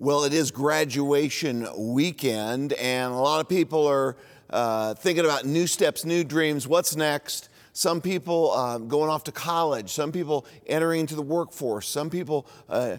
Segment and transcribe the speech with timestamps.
[0.00, 4.16] Well, it is graduation weekend, and a lot of people are
[4.48, 7.48] uh, thinking about new steps, new dreams, what's next.
[7.72, 12.46] Some people uh, going off to college, some people entering into the workforce, some people
[12.68, 12.98] uh,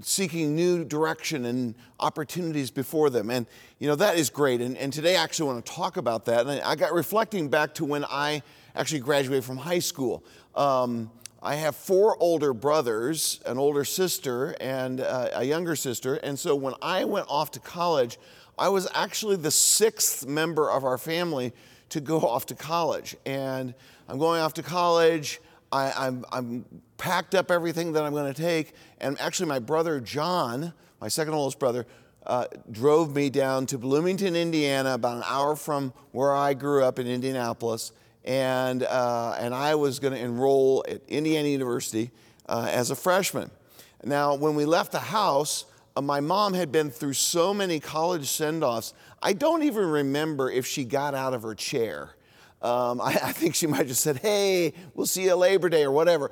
[0.00, 3.28] seeking new direction and opportunities before them.
[3.28, 3.44] And,
[3.78, 4.62] you know, that is great.
[4.62, 6.46] And, and today I actually want to talk about that.
[6.46, 8.42] And I got reflecting back to when I
[8.74, 10.24] actually graduated from high school.
[10.54, 11.10] Um,
[11.44, 16.14] I have four older brothers, an older sister, and uh, a younger sister.
[16.14, 18.18] And so when I went off to college,
[18.58, 21.52] I was actually the sixth member of our family
[21.90, 23.14] to go off to college.
[23.26, 23.74] And
[24.08, 25.38] I'm going off to college.
[25.70, 26.64] I, am I'm
[26.96, 28.72] packed up everything that I'm going to take.
[28.98, 31.84] And actually, my brother John, my second oldest brother,
[32.26, 36.98] uh, drove me down to Bloomington, Indiana, about an hour from where I grew up
[36.98, 37.92] in Indianapolis
[38.24, 42.10] and, uh, and I was going to enroll at Indiana University
[42.48, 43.50] uh, as a freshman.
[44.02, 45.64] Now, when we left the house,
[45.96, 50.50] uh, my mom had been through so many college send offs, I don't even remember
[50.50, 52.14] if she got out of her chair.
[52.60, 55.82] Um, I, I, think she might have just said, "Hey, we'll see you Labor Day"
[55.82, 56.30] or whatever.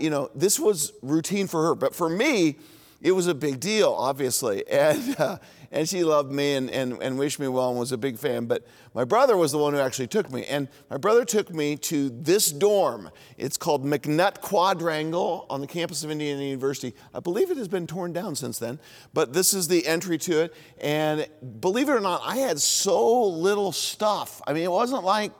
[0.00, 2.56] You know, this was routine for her, but for me,
[3.04, 4.64] it was a big deal, obviously.
[4.70, 5.38] And, uh,
[5.74, 8.46] and she loved me and, and, and wished me well and was a big fan.
[8.46, 10.44] But my brother was the one who actually took me.
[10.46, 13.10] And my brother took me to this dorm.
[13.36, 16.94] It's called McNutt Quadrangle on the campus of Indiana University.
[17.12, 18.78] I believe it has been torn down since then,
[19.12, 20.54] but this is the entry to it.
[20.80, 21.26] And
[21.58, 24.40] believe it or not, I had so little stuff.
[24.46, 25.32] I mean, it wasn't like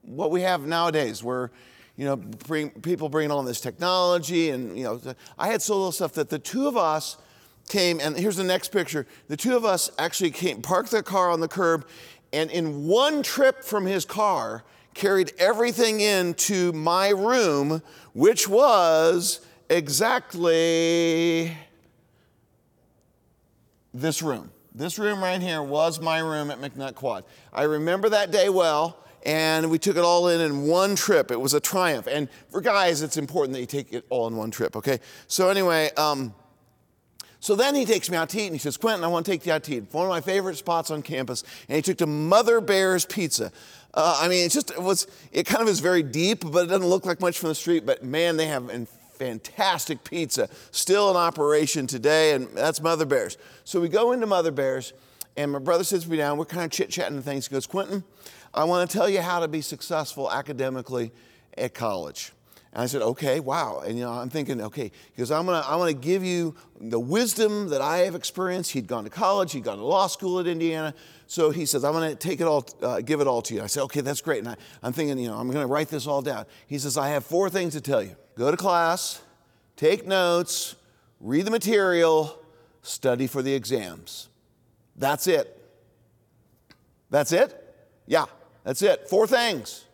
[0.00, 1.52] what we have nowadays where
[1.96, 4.50] you know, bring, people bringing all this technology.
[4.50, 5.00] And, you know,
[5.38, 7.16] I had so little stuff that the two of us
[7.68, 9.06] came, and here's the next picture.
[9.28, 11.86] The two of us actually came, parked the car on the curb,
[12.32, 14.64] and in one trip from his car,
[14.94, 17.82] carried everything into my room,
[18.14, 21.56] which was exactly
[23.92, 24.50] this room.
[24.74, 27.24] This room right here was my room at McNutt Quad.
[27.52, 31.32] I remember that day well and we took it all in in one trip.
[31.32, 32.06] It was a triumph.
[32.06, 35.00] And for guys, it's important that you take it all in one trip, okay?
[35.26, 36.32] So, anyway, um,
[37.46, 39.30] so then he takes me out to eat and he says, Quintin, I want to
[39.30, 39.84] take you out to eat.
[39.92, 41.44] One of my favorite spots on campus.
[41.68, 43.52] And he took to Mother Bear's Pizza.
[43.94, 46.66] Uh, I mean, it just it was, it kind of is very deep, but it
[46.66, 47.86] doesn't look like much from the street.
[47.86, 48.68] But man, they have
[49.12, 53.38] fantastic pizza still in operation today, and that's Mother Bear's.
[53.62, 54.92] So we go into Mother Bear's,
[55.36, 56.38] and my brother sits me down.
[56.38, 57.46] We're kind of chit chatting and things.
[57.46, 58.02] He goes, Quintin,
[58.52, 61.12] I want to tell you how to be successful academically
[61.56, 62.32] at college.
[62.76, 63.80] And I said, okay, wow.
[63.86, 67.70] And you know, I'm thinking, okay, because I'm gonna, I'm gonna give you the wisdom
[67.70, 68.72] that I have experienced.
[68.72, 70.92] He'd gone to college, he'd gone to law school at Indiana.
[71.26, 73.62] So he says, I'm gonna take it all, uh, give it all to you.
[73.62, 74.40] I said, okay, that's great.
[74.40, 76.44] And I, I'm thinking, you know, I'm gonna write this all down.
[76.66, 78.14] He says, I have four things to tell you.
[78.36, 79.22] Go to class,
[79.76, 80.76] take notes,
[81.18, 82.38] read the material,
[82.82, 84.28] study for the exams.
[84.96, 85.66] That's it.
[87.08, 87.74] That's it?
[88.04, 88.26] Yeah.
[88.64, 89.08] That's it.
[89.08, 89.86] Four things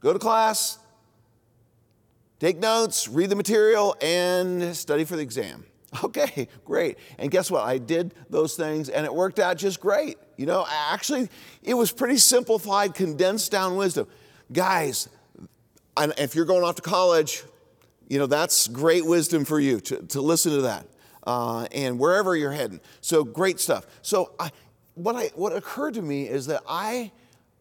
[0.00, 0.78] go to class,
[2.40, 5.64] take notes, read the material, and study for the exam.
[6.02, 6.98] Okay, great.
[7.18, 7.62] And guess what?
[7.62, 10.18] I did those things and it worked out just great.
[10.36, 11.28] You know, actually,
[11.62, 14.08] it was pretty simplified, condensed down wisdom.
[14.52, 15.08] Guys,
[15.96, 17.44] if you're going off to college,
[18.08, 20.86] you know, that's great wisdom for you to, to listen to that.
[21.26, 22.80] Uh, and wherever you're heading.
[23.00, 23.86] So great stuff.
[24.02, 24.50] So I,
[24.94, 27.12] what, I, what occurred to me is that I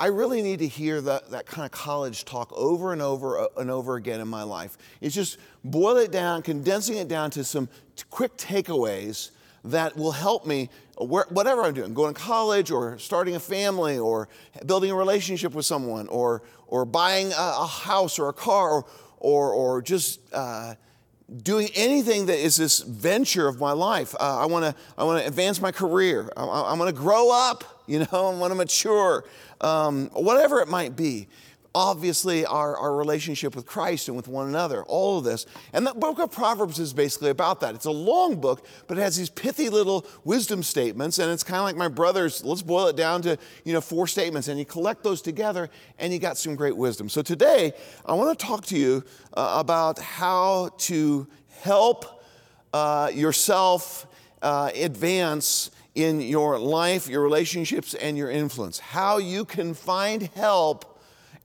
[0.04, 3.48] I really need to hear that, that kind of college talk over and over uh,
[3.56, 4.78] and over again in my life.
[5.00, 7.70] It's just boil it down, condensing it down to some
[8.10, 9.32] quick takeaways
[9.64, 13.98] that will help me where, whatever I'm doing, going to college or starting a family
[13.98, 14.28] or
[14.66, 18.86] building a relationship with someone or, or buying a, a house or a car or,
[19.20, 20.76] or, or just uh,
[21.42, 24.14] doing anything that is this venture of my life.
[24.20, 26.32] Uh, I want to I want to advance my career.
[26.38, 27.64] I, I want to grow up.
[27.88, 29.26] You know, I want to mature.
[29.62, 31.28] Um, whatever it might be.
[31.76, 35.48] Obviously, our, our relationship with Christ and with one another, all of this.
[35.74, 37.74] And the book of Proverbs is basically about that.
[37.74, 41.18] It's a long book, but it has these pithy little wisdom statements.
[41.18, 44.06] And it's kind of like my brother's, let's boil it down to, you know, four
[44.06, 44.48] statements.
[44.50, 47.10] And you collect those together and you got some great wisdom.
[47.10, 47.74] So today,
[48.06, 49.04] I want to talk to you
[49.34, 51.28] uh, about how to
[51.62, 52.24] help
[52.72, 54.06] uh, yourself
[54.44, 58.80] uh, advance in your life, your relationships, and your influence.
[58.80, 60.93] How you can find help,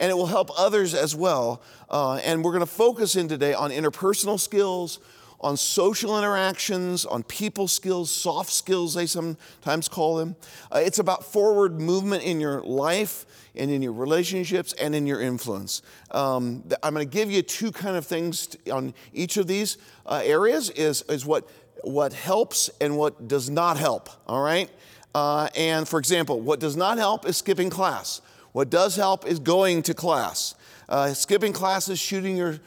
[0.00, 1.62] and it will help others as well.
[1.91, 5.00] Uh, and we're going to focus in today on interpersonal skills,
[5.41, 10.35] on social interactions, on people skills, soft skills, they sometimes call them.
[10.73, 13.25] Uh, it's about forward movement in your life
[13.55, 15.83] and in your relationships and in your influence.
[16.11, 20.23] Um, I'm going to give you two kind of things on each of these uh,
[20.25, 21.49] areas is, is what
[21.83, 24.69] what helps and what does not help, all right?
[25.15, 28.21] Uh, and for example, what does not help is skipping class.
[28.53, 30.55] What does help is going to class.
[30.89, 32.59] Uh, skipping class is shooting your,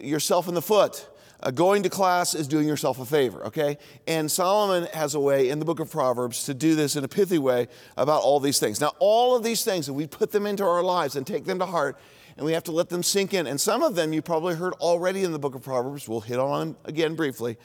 [0.00, 1.08] yourself in the foot.
[1.42, 3.78] Uh, going to class is doing yourself a favor, okay?
[4.06, 7.08] And Solomon has a way in the book of Proverbs to do this in a
[7.08, 8.80] pithy way about all these things.
[8.80, 11.58] Now, all of these things, if we put them into our lives and take them
[11.60, 11.96] to heart,
[12.36, 13.46] and we have to let them sink in.
[13.46, 16.08] And some of them you probably heard already in the book of Proverbs.
[16.08, 17.58] We'll hit on again briefly.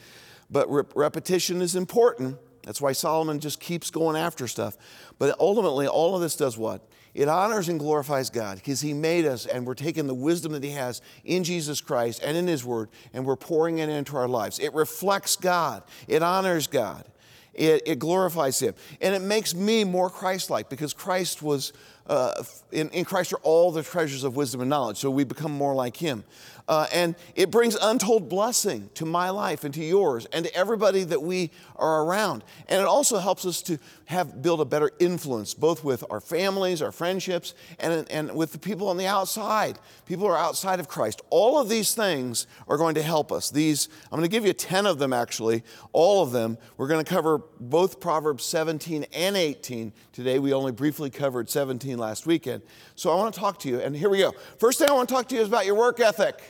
[0.50, 2.38] But repetition is important.
[2.66, 4.76] That's why Solomon just keeps going after stuff.
[5.18, 6.86] But ultimately, all of this does what?
[7.14, 10.64] It honors and glorifies God because He made us and we're taking the wisdom that
[10.64, 14.28] He has in Jesus Christ and in His Word and we're pouring it into our
[14.28, 14.58] lives.
[14.58, 17.06] It reflects God, it honors God,
[17.54, 18.74] it, it glorifies Him.
[19.00, 21.72] And it makes me more Christ like because Christ was,
[22.08, 22.42] uh,
[22.72, 24.98] in, in Christ are all the treasures of wisdom and knowledge.
[24.98, 26.24] So we become more like Him.
[26.68, 31.04] Uh, and it brings untold blessing to my life and to yours and to everybody
[31.04, 32.42] that we are around.
[32.68, 36.82] And it also helps us to have build a better influence, both with our families,
[36.82, 39.78] our friendships, and, and with the people on the outside.
[40.06, 41.22] People who are outside of Christ.
[41.30, 43.50] All of these things are going to help us.
[43.50, 45.62] These, I'm going to give you 10 of them actually,
[45.92, 46.58] all of them.
[46.76, 50.40] We're going to cover both Proverbs 17 and 18 today.
[50.40, 52.62] We only briefly covered 17 last weekend.
[52.94, 54.32] So I want to talk to you, and here we go.
[54.58, 56.40] First thing I want to talk to you is about your work ethic.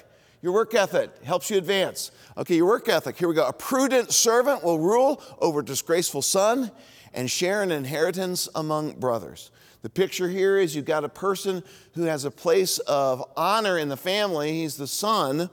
[0.42, 2.10] Your work ethic helps you advance.
[2.36, 3.16] Okay, your work ethic.
[3.16, 3.46] Here we go.
[3.46, 6.70] A prudent servant will rule over disgraceful son
[7.14, 9.50] and share an inheritance among brothers.
[9.82, 11.62] The picture here is you've got a person
[11.94, 14.52] who has a place of honor in the family.
[14.52, 15.48] He's the son.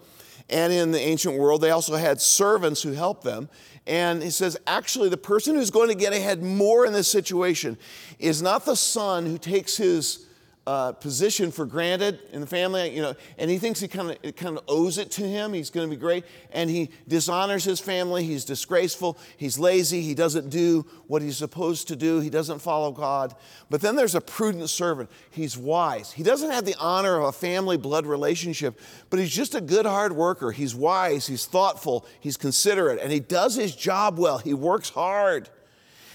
[0.50, 3.50] And in the ancient world, they also had servants who helped them.
[3.86, 7.78] And he says, actually, the person who's going to get ahead more in this situation
[8.18, 10.26] is not the son who takes his
[10.66, 14.18] uh, position for granted in the family, you know, and he thinks he kind of
[14.24, 15.52] it kind of owes it to him.
[15.52, 18.24] He's going to be great, and he dishonors his family.
[18.24, 19.18] He's disgraceful.
[19.36, 20.02] He's lazy.
[20.02, 22.22] He doesn't do what he's supposed to do.
[22.22, 23.36] He doesn't follow God.
[23.70, 25.10] But then there's a prudent servant.
[25.32, 26.14] He's wise.
[26.14, 29.86] He doesn't have the honor of a family blood relationship, but he's just a good
[29.86, 30.52] hard worker.
[30.52, 31.28] He's wise.
[31.28, 32.06] He's thoughtful.
[32.22, 34.38] He's considerate, and he does his job well.
[34.38, 35.50] He works hard.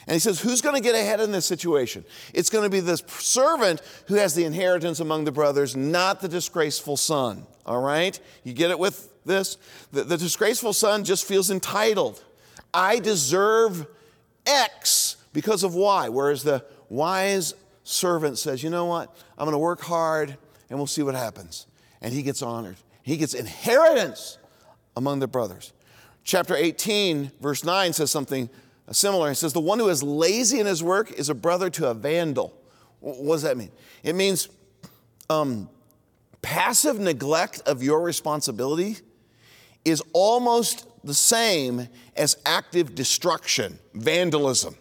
[0.09, 2.03] And he says, Who's going to get ahead in this situation?
[2.33, 6.29] It's going to be this servant who has the inheritance among the brothers, not the
[6.29, 7.47] disgraceful son.
[7.67, 8.19] All right?
[8.43, 9.59] You get it with this?
[9.93, 12.25] The, the disgraceful son just feels entitled.
[12.73, 13.87] I deserve
[14.47, 16.09] X because of Y.
[16.09, 17.53] Whereas the wise
[17.85, 19.15] servant says, You know what?
[19.37, 20.39] I'm going to work hard
[20.71, 21.67] and we'll see what happens.
[22.01, 22.77] And he gets honored.
[23.03, 24.39] He gets inheritance
[24.97, 25.75] among the brothers.
[26.25, 28.49] Chapter 18, verse 9 says something
[28.93, 29.29] similar.
[29.29, 31.95] He says, The one who is lazy in his work is a brother to a
[31.95, 32.55] vandal.
[33.01, 33.71] What does that mean?
[34.03, 34.49] It means
[35.31, 35.69] um,
[36.43, 38.97] passive neglect of your responsibility
[39.85, 44.77] is almost the same as active destruction, vandalism.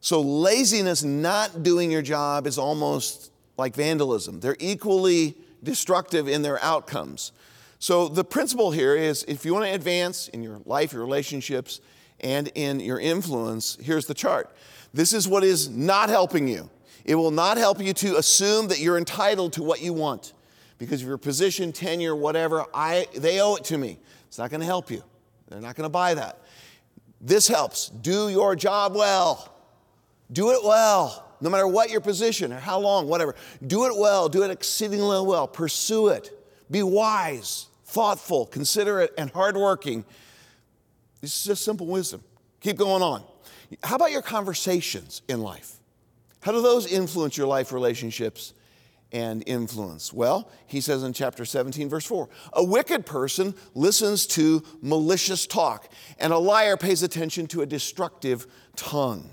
[0.00, 4.40] So, laziness, not doing your job, is almost like vandalism.
[4.40, 7.32] They're equally destructive in their outcomes.
[7.78, 11.80] So, the principle here is if you want to advance in your life, your relationships,
[12.20, 14.54] and in your influence, here's the chart.
[14.94, 16.70] This is what is not helping you.
[17.04, 20.32] It will not help you to assume that you're entitled to what you want
[20.78, 22.64] because of your position, tenure, whatever.
[22.74, 23.98] I, they owe it to me.
[24.26, 25.02] It's not going to help you.
[25.48, 26.40] They're not going to buy that.
[27.20, 27.88] This helps.
[27.88, 29.52] Do your job well.
[30.32, 33.36] Do it well, no matter what your position or how long, whatever.
[33.64, 34.28] Do it well.
[34.28, 35.46] Do it exceedingly well.
[35.46, 36.30] Pursue it.
[36.70, 40.04] Be wise, thoughtful, considerate, and hardworking
[41.20, 42.22] this is just simple wisdom.
[42.60, 43.22] Keep going on.
[43.82, 45.76] How about your conversations in life?
[46.40, 48.54] How do those influence your life relationships
[49.12, 50.12] and influence?
[50.12, 55.90] Well, he says in chapter 17, verse 4 A wicked person listens to malicious talk,
[56.18, 58.46] and a liar pays attention to a destructive
[58.76, 59.30] tongue.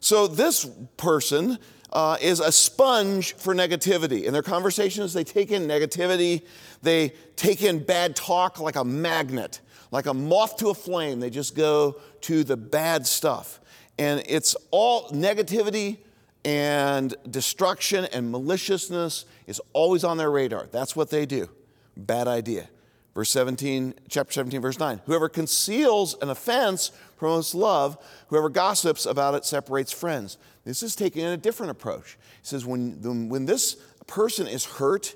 [0.00, 1.58] So, this person
[1.92, 4.24] uh, is a sponge for negativity.
[4.24, 6.42] In their conversations, they take in negativity,
[6.82, 11.30] they take in bad talk like a magnet like a moth to a flame, they
[11.30, 13.60] just go to the bad stuff.
[13.98, 15.98] And it's all negativity
[16.44, 20.68] and destruction and maliciousness is always on their radar.
[20.70, 21.48] That's what they do.
[21.96, 22.68] Bad idea.
[23.14, 25.00] Verse 17, chapter 17, verse 9.
[25.06, 27.96] Whoever conceals an offense promotes love.
[28.28, 30.36] Whoever gossips about it separates friends.
[30.64, 32.18] This is taking a different approach.
[32.42, 33.76] He says, when, when this
[34.06, 35.14] person is hurt,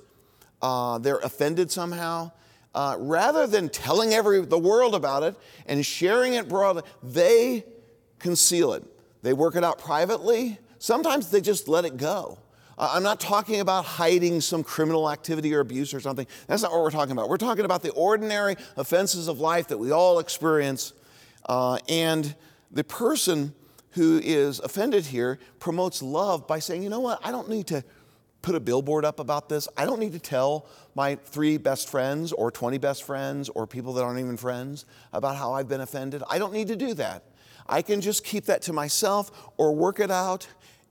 [0.63, 2.33] uh, they're offended somehow,
[2.75, 5.35] uh, rather than telling every, the world about it
[5.67, 7.65] and sharing it broadly, they
[8.19, 8.85] conceal it.
[9.23, 10.59] They work it out privately.
[10.79, 12.39] Sometimes they just let it go.
[12.79, 16.27] I'm not talking about hiding some criminal activity or abuse or something.
[16.47, 17.29] That's not what we're talking about.
[17.29, 20.95] We're talking about the ordinary offenses of life that we all experience.
[21.47, 22.35] Uh, and
[22.71, 23.55] the person
[23.91, 27.85] who is offended here promotes love by saying, you know what, I don't need to
[28.41, 29.69] put a billboard up about this.
[29.77, 30.67] I don't need to tell
[31.01, 35.35] my three best friends or 20 best friends or people that aren't even friends about
[35.35, 36.23] how I've been offended.
[36.29, 37.23] I don't need to do that.
[37.67, 40.47] I can just keep that to myself or work it out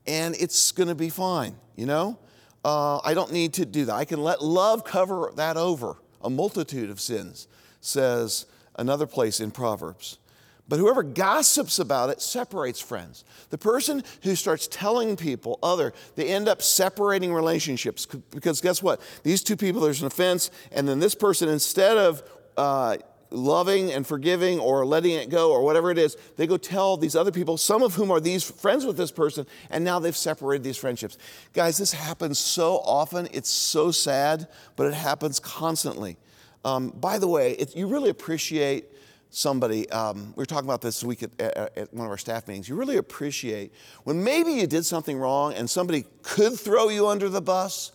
[0.07, 2.17] and it's going to be fine, you know?
[2.65, 3.93] Uh, I don't need to do that.
[3.93, 7.47] I can let love cover that over a multitude of sins,
[7.79, 8.47] says
[8.79, 10.17] another place in Proverbs.
[10.69, 13.25] But whoever gossips about it separates friends.
[13.49, 19.01] The person who starts telling people other, they end up separating relationships because guess what?
[19.23, 22.21] These two people, there's an offense, and then this person, instead of
[22.55, 22.97] uh,
[23.31, 27.15] loving and forgiving or letting it go or whatever it is, they go tell these
[27.15, 30.63] other people, some of whom are these friends with this person, and now they've separated
[30.63, 31.17] these friendships.
[31.53, 33.27] Guys, this happens so often.
[33.31, 36.17] It's so sad, but it happens constantly.
[36.63, 38.85] Um, by the way, you really appreciate
[39.29, 42.47] somebody, um, we were talking about this week at, at, at, one of our staff
[42.47, 43.71] meetings, you really appreciate
[44.03, 47.91] when maybe you did something wrong and somebody could throw you under the bus,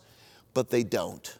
[0.53, 1.39] but they don't.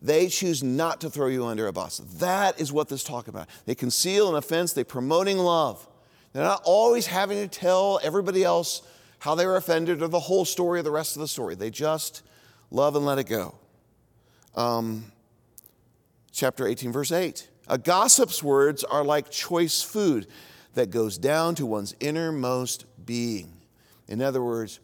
[0.00, 1.98] They choose not to throw you under a bus.
[2.18, 3.48] That is what this talk about.
[3.66, 5.86] They conceal an offense, they're promoting love.
[6.32, 8.82] They're not always having to tell everybody else
[9.18, 11.54] how they were offended or the whole story or the rest of the story.
[11.54, 12.22] They just
[12.70, 13.54] love and let it go.
[14.54, 15.12] Um,
[16.32, 17.48] chapter 18, verse 8.
[17.68, 20.26] A gossip's words are like choice food
[20.74, 23.52] that goes down to one's innermost being.
[24.08, 24.80] In other words,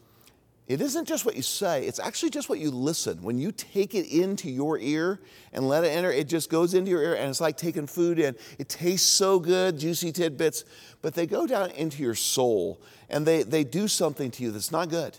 [0.69, 3.23] it isn't just what you say, it's actually just what you listen.
[3.23, 5.19] When you take it into your ear
[5.55, 8.19] and let it enter, it just goes into your ear and it's like taking food
[8.19, 8.37] in.
[8.59, 10.65] It tastes so good, juicy tidbits,
[11.01, 14.71] but they go down into your soul and they, they do something to you that's
[14.71, 15.17] not good.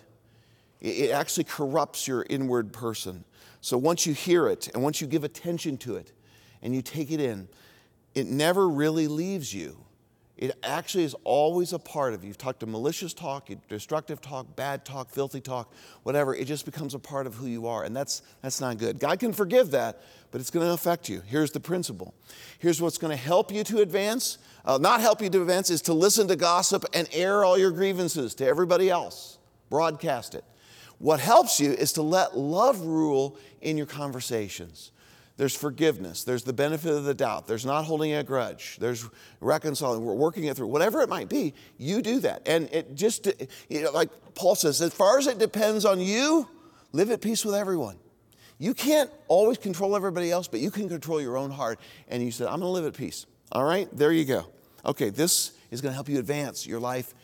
[0.81, 3.25] It, it actually corrupts your inward person.
[3.59, 6.11] So once you hear it and once you give attention to it,
[6.61, 7.47] and you take it in,
[8.15, 9.77] it never really leaves you.
[10.39, 12.29] It actually is always a part of you.
[12.29, 15.73] You've talked to malicious talk, destructive talk, bad talk, filthy talk,
[16.03, 16.33] whatever.
[16.33, 17.83] It just becomes a part of who you are.
[17.83, 18.99] And that's, that's not good.
[18.99, 20.01] God can forgive that,
[20.31, 21.21] but it's going to affect you.
[21.25, 22.13] Here's the principle.
[22.57, 24.37] Here's what's going to help you to advance.
[24.63, 27.71] Uh, not help you to advance is to listen to gossip and air all your
[27.71, 29.39] grievances to everybody else.
[29.69, 30.45] Broadcast it.
[30.99, 34.91] What helps you is to let love rule in your conversations.
[35.39, 36.25] There's forgiveness.
[36.25, 37.47] There's the benefit of the doubt.
[37.47, 38.75] There's not holding a grudge.
[38.77, 39.07] There's
[39.39, 40.03] reconciling.
[40.03, 40.67] We're working it through.
[40.67, 42.41] Whatever it might be, you do that.
[42.45, 43.25] And it just,
[43.69, 46.45] you know, like Paul says, as far as it depends on you,
[46.91, 47.95] live at peace with everyone.
[48.57, 51.79] You can't always control everybody else, but you can control your own heart.
[52.09, 53.25] And you said, I'm going to live at peace.
[53.53, 54.45] All right, there you go.
[54.85, 57.15] Okay, this is going to help you advance your life,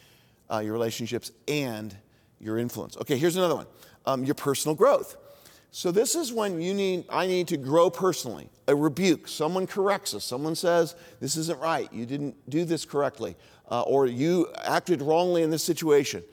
[0.50, 1.93] uh, your relationships, and
[2.39, 2.95] your influence.
[2.95, 3.67] Okay, here's another one
[4.05, 5.17] um, your personal growth.
[5.75, 8.48] So this is when you need, I need to grow personally.
[8.70, 13.36] A rebuke, someone corrects us, someone says, this isn't right, you didn't do this correctly,
[13.70, 16.24] uh, or you acted wrongly in this situation.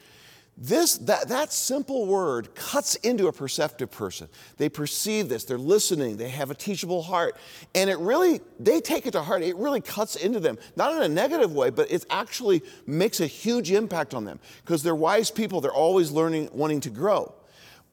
[0.57, 4.29] This, that, that simple word cuts into a perceptive person.
[4.59, 7.37] They perceive this, they're listening, they have a teachable heart,
[7.75, 9.43] and it really, they take it to heart.
[9.43, 13.27] It really cuts into them, not in a negative way, but it actually makes a
[13.27, 17.35] huge impact on them because they're wise people, they're always learning, wanting to grow.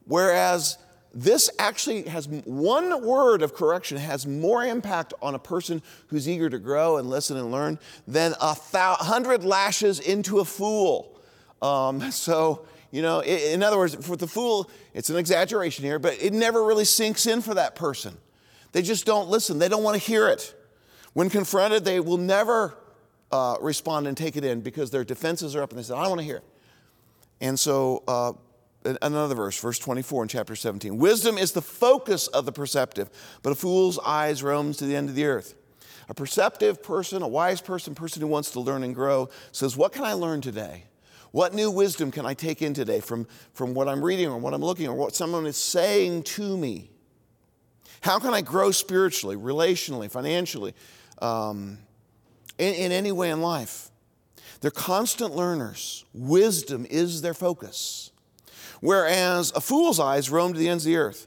[0.04, 0.78] Whereas
[1.12, 6.48] this actually has one word of correction has more impact on a person who's eager
[6.48, 11.18] to grow and listen and learn than a hundred lashes into a fool.
[11.60, 16.16] Um, so, you know, in other words, for the fool, it's an exaggeration here, but
[16.20, 18.16] it never really sinks in for that person.
[18.72, 20.54] They just don't listen, they don't want to hear it.
[21.12, 22.76] When confronted, they will never
[23.32, 26.02] uh, respond and take it in because their defenses are up and they say, I
[26.02, 26.44] don't want to hear it.
[27.40, 28.32] And so, uh,
[28.84, 30.96] another verse, verse 24 in chapter 17.
[30.96, 33.10] Wisdom is the focus of the perceptive,
[33.42, 35.54] but a fool's eyes roams to the end of the earth.
[36.08, 39.92] A perceptive person, a wise person, person who wants to learn and grow, says, What
[39.92, 40.84] can I learn today?
[41.30, 44.52] What new wisdom can I take in today from, from what I'm reading or what
[44.52, 46.90] I'm looking or what someone is saying to me?
[48.00, 50.74] How can I grow spiritually, relationally, financially,
[51.22, 51.78] um,
[52.58, 53.90] in, in any way in life?
[54.60, 56.04] They're constant learners.
[56.12, 58.09] Wisdom is their focus.
[58.80, 61.26] Whereas a fool's eyes roam to the ends of the earth.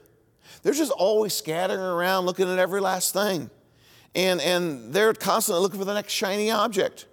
[0.62, 3.50] They're just always scattering around looking at every last thing.
[4.14, 7.06] And, and they're constantly looking for the next shiny object.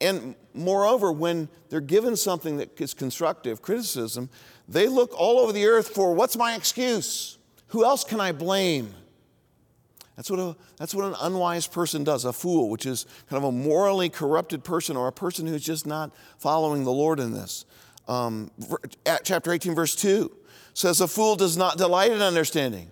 [0.00, 4.30] And moreover, when they're given something that is constructive, criticism,
[4.68, 7.38] they look all over the earth for what's my excuse?
[7.68, 8.94] Who else can I blame?
[10.16, 13.44] That's what, a, that's what an unwise person does, a fool, which is kind of
[13.44, 17.64] a morally corrupted person or a person who's just not following the Lord in this
[18.08, 18.50] um,
[19.24, 20.30] chapter 18, verse 2
[20.74, 22.90] says, A fool does not delight in understanding.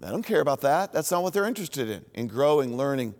[0.00, 0.92] They don't care about that.
[0.92, 3.14] That's not what they're interested in, in growing, learning.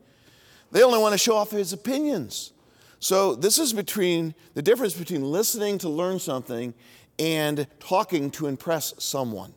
[0.73, 2.53] They only want to show off his opinions.
[3.01, 6.75] So, this is between the difference between listening to learn something
[7.19, 9.55] and talking to impress someone.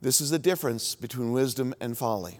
[0.00, 2.38] This is the difference between wisdom and folly.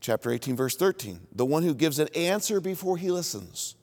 [0.00, 3.74] Chapter 18, verse 13 the one who gives an answer before he listens.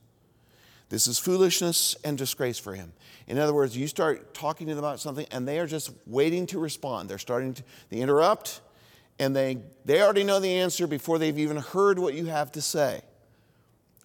[0.92, 2.92] This is foolishness and disgrace for him.
[3.26, 6.46] In other words, you start talking to them about something and they are just waiting
[6.48, 7.10] to respond.
[7.10, 8.60] They're starting to they interrupt
[9.18, 12.62] and they, they already know the answer before they've even heard what you have to
[12.62, 13.00] say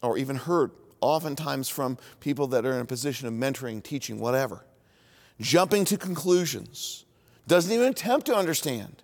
[0.00, 4.64] or even heard, oftentimes from people that are in a position of mentoring, teaching, whatever.
[5.40, 7.04] Jumping to conclusions,
[7.48, 9.02] doesn't even attempt to understand.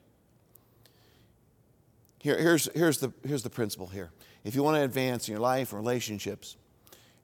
[2.21, 4.13] Here, here's, here's, the, here's the principle here.
[4.45, 6.57] If you want to advance in your life and relationships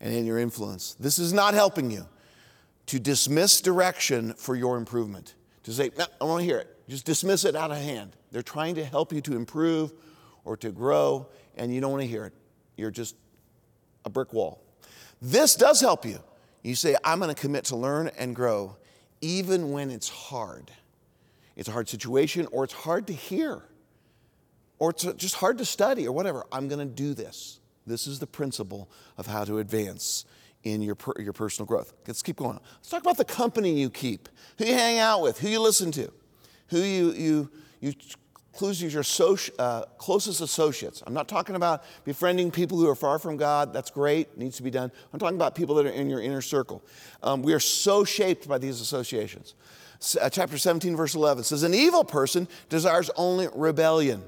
[0.01, 2.07] and in your influence, this is not helping you
[2.87, 5.35] to dismiss direction for your improvement.
[5.65, 6.75] To say, no, I want to hear it.
[6.89, 8.17] Just dismiss it out of hand.
[8.31, 9.93] They're trying to help you to improve
[10.45, 12.33] or to grow, and you don't want to hear it.
[12.77, 13.17] You're just
[14.05, 14.63] a brick wall.
[15.21, 16.21] This does help you.
[16.63, 18.77] You say, I'm going to commit to learn and grow,
[19.21, 20.71] even when it's hard.
[21.57, 23.63] It's a hard situation, or it's hard to hear,
[24.79, 26.47] or it's just hard to study, or whatever.
[26.53, 27.58] I'm going to do this.
[27.89, 30.25] This is the principle of how to advance
[30.65, 31.93] in your, per, your personal growth.
[32.07, 32.59] Let's keep going.
[32.77, 34.29] Let's talk about the company you keep,
[34.59, 36.13] who you hang out with, who you listen to,
[36.69, 37.93] who you, you, you
[38.61, 39.05] includes your
[39.61, 41.03] uh, closest associates.
[41.07, 43.73] I'm not talking about befriending people who are far from God.
[43.73, 44.91] That's great, needs to be done.
[45.13, 46.83] I'm talking about people that are in your inner circle.
[47.23, 49.55] Um, we are so shaped by these associations.
[50.21, 54.25] Uh, chapter 17, verse 11 says, An evil person desires only rebellion.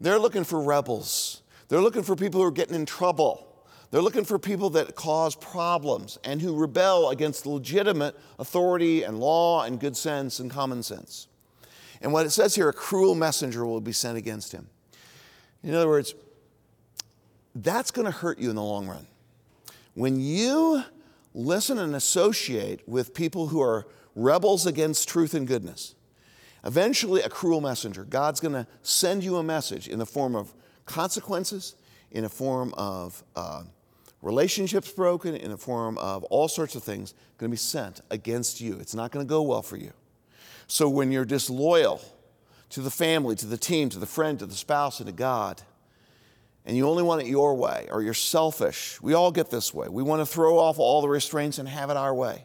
[0.00, 3.42] They're looking for rebels, they're looking for people who are getting in trouble.
[3.90, 9.62] They're looking for people that cause problems and who rebel against legitimate authority and law
[9.62, 11.28] and good sense and common sense.
[12.00, 14.68] And what it says here, a cruel messenger will be sent against him.
[15.62, 16.14] In other words,
[17.54, 19.06] that's going to hurt you in the long run.
[19.94, 20.82] When you
[21.34, 25.94] listen and associate with people who are rebels against truth and goodness,
[26.64, 30.52] eventually a cruel messenger, God's going to send you a message in the form of
[30.86, 31.74] consequences,
[32.10, 33.62] in a form of uh,
[34.22, 38.60] relationships broken, in a form of all sorts of things going to be sent against
[38.60, 38.78] you.
[38.80, 39.92] It's not going to go well for you.
[40.66, 42.00] So when you're disloyal
[42.70, 45.62] to the family, to the team, to the friend, to the spouse, and to God,
[46.64, 49.88] and you only want it your way, or you're selfish, we all get this way.
[49.88, 52.44] We want to throw off all the restraints and have it our way.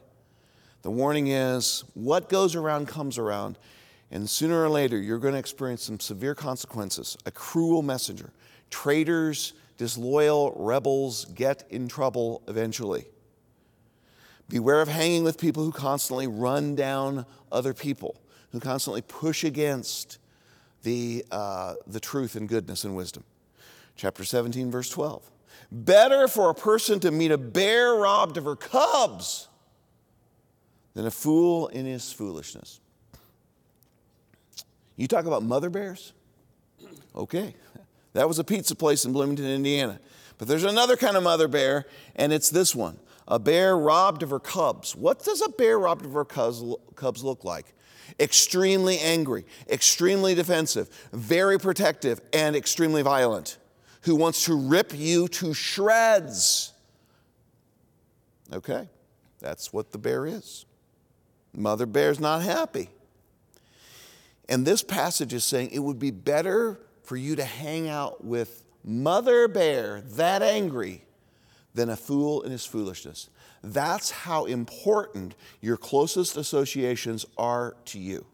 [0.84, 3.58] The warning is what goes around comes around,
[4.12, 7.18] and sooner or later you're going to experience some severe consequences.
[7.26, 8.32] A cruel messenger.
[8.70, 13.06] Traitors, disloyal rebels get in trouble eventually.
[14.50, 18.18] Beware of hanging with people who constantly run down other people,
[18.52, 20.18] who constantly push against
[20.84, 23.24] the, uh, the truth and goodness and wisdom.
[23.96, 25.30] Chapter 17, verse 12.
[25.72, 29.48] Better for a person to meet a bear robbed of her cubs
[30.96, 32.82] than a fool in his foolishness.
[34.96, 36.14] You talk about mother bears?
[37.16, 37.56] Okay.
[38.14, 40.00] That was a pizza place in Bloomington, Indiana.
[40.38, 44.32] But there's another kind of mother bear, and it's this one a bear robbed of
[44.32, 44.96] her cubs.
[44.96, 47.74] What does a bear robbed of her cubs look like?
[48.20, 53.58] Extremely angry, extremely defensive, very protective, and extremely violent,
[54.02, 56.74] who wants to rip you to shreds.
[58.52, 58.90] Okay,
[59.40, 60.66] that's what the bear is.
[61.56, 62.90] Mother bear's not happy.
[64.50, 68.64] And this passage is saying it would be better for you to hang out with
[68.84, 71.04] Mother Bear, that angry,
[71.74, 73.30] than a fool in his foolishness.
[73.64, 78.26] That's how important your closest associations are to you.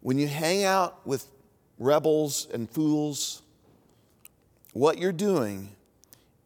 [0.00, 1.26] When you hang out with
[1.78, 3.42] rebels and fools,
[4.72, 5.70] what you're doing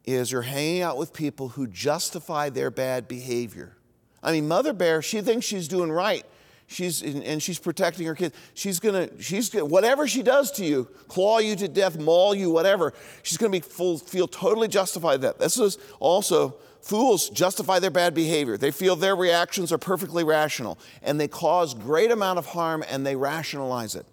[0.05, 3.75] is you're hanging out with people who justify their bad behavior.
[4.21, 6.25] I mean, Mother Bear, she thinks she's doing right
[6.69, 8.35] she's and she's protecting her kids.
[8.53, 12.51] She's gonna, she's gonna, whatever she does to you, claw you to death, maul you,
[12.51, 12.93] whatever.
[13.23, 15.39] She's gonna be full, feel totally justified that.
[15.39, 18.55] This is also fools justify their bad behavior.
[18.55, 23.05] They feel their reactions are perfectly rational, and they cause great amount of harm, and
[23.05, 24.05] they rationalize it.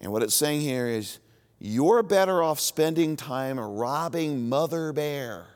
[0.00, 1.20] And what it's saying here is,
[1.60, 5.46] you're better off spending time robbing Mother Bear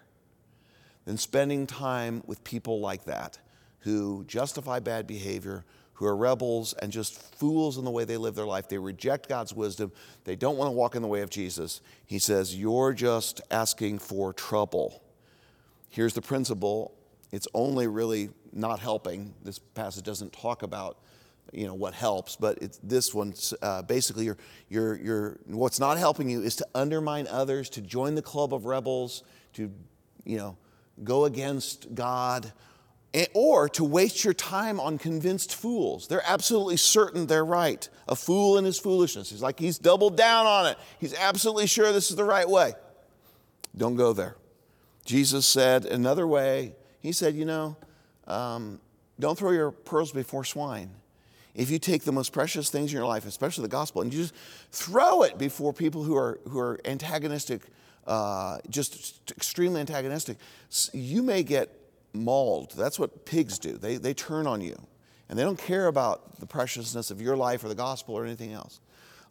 [1.05, 3.39] than spending time with people like that
[3.81, 5.65] who justify bad behavior,
[5.95, 8.69] who are rebels and just fools in the way they live their life.
[8.69, 9.93] They reject God's wisdom.
[10.25, 11.81] They don't want to walk in the way of Jesus.
[12.07, 15.03] He says, You're just asking for trouble.
[15.91, 16.95] Here's the principle
[17.31, 19.35] it's only really not helping.
[19.43, 20.99] This passage doesn't talk about
[21.53, 24.37] you know what helps, but it's, this one's uh, basically you're,
[24.69, 28.67] you're, you're, what's not helping you is to undermine others, to join the club of
[28.67, 29.23] rebels,
[29.55, 29.73] to
[30.25, 30.57] you know
[31.05, 32.53] go against God,
[33.35, 36.09] or to waste your time on convinced fools.
[36.09, 37.89] They're absolutely certain they're right.
[38.07, 39.31] A fool in his foolishness.
[39.31, 40.79] He's like he's doubled down on it.
[41.01, 42.73] He's absolutely sure this is the right way.
[43.77, 44.37] Don't go there.
[45.05, 46.75] Jesus said another way.
[47.01, 47.77] He said, you know,
[48.27, 48.81] um,
[49.19, 50.91] don't throw your pearls before swine
[51.59, 54.21] if you take the most precious things in your life, especially the gospel, and you
[54.23, 54.35] just
[54.71, 57.63] throw it before people who are, who are antagonistic,
[58.07, 60.39] uh, just extremely antagonistic,
[60.93, 61.69] you may get
[62.13, 62.73] mauled.
[62.77, 63.73] That's what pigs do.
[63.79, 64.77] They, they turn on you,
[65.29, 68.53] and they don't care about the preciousness of your life or the gospel or anything
[68.53, 68.81] else.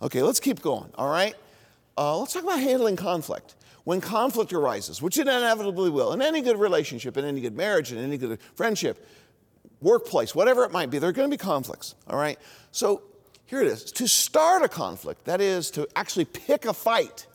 [0.02, 1.36] Okay, let's keep going, all right?
[1.98, 3.56] Uh, let's talk about handling conflict.
[3.84, 7.92] When conflict arises, which it inevitably will, in any good relationship, in any good marriage,
[7.92, 9.04] in any good friendship,
[9.82, 12.38] workplace, whatever it might be, there are going to be conflicts, all right?
[12.72, 13.02] So
[13.46, 13.86] here it is.
[13.94, 17.28] To start a conflict, that is, to actually pick a fight,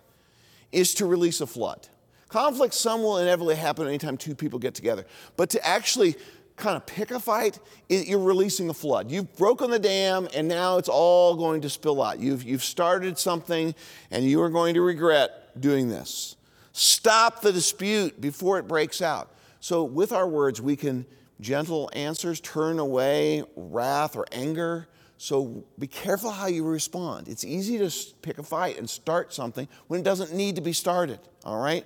[0.70, 1.88] is to release a flood.
[2.32, 5.04] Conflict, some will inevitably happen anytime two people get together.
[5.36, 6.16] But to actually
[6.56, 7.58] kind of pick a fight,
[7.90, 9.10] you're releasing a flood.
[9.10, 12.20] You've broken the dam, and now it's all going to spill out.
[12.20, 13.74] You've, you've started something,
[14.10, 16.36] and you are going to regret doing this.
[16.72, 19.34] Stop the dispute before it breaks out.
[19.60, 21.04] So, with our words, we can
[21.38, 24.88] gentle answers turn away wrath or anger.
[25.18, 27.28] So be careful how you respond.
[27.28, 27.90] It's easy to
[28.22, 31.84] pick a fight and start something when it doesn't need to be started, all right?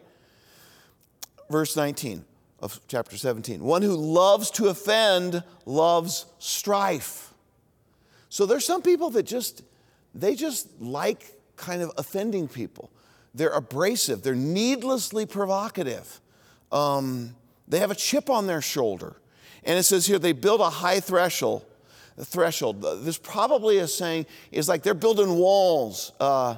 [1.50, 2.24] Verse 19
[2.60, 7.32] of chapter 17 One who loves to offend loves strife.
[8.28, 9.62] So there's some people that just,
[10.14, 12.90] they just like kind of offending people.
[13.34, 16.20] They're abrasive, they're needlessly provocative.
[16.72, 17.36] Um,
[17.68, 19.16] they have a chip on their shoulder.
[19.64, 21.64] And it says here they build a high threshold.
[22.18, 22.80] Threshold.
[23.04, 26.56] This probably is saying is like they're building walls uh,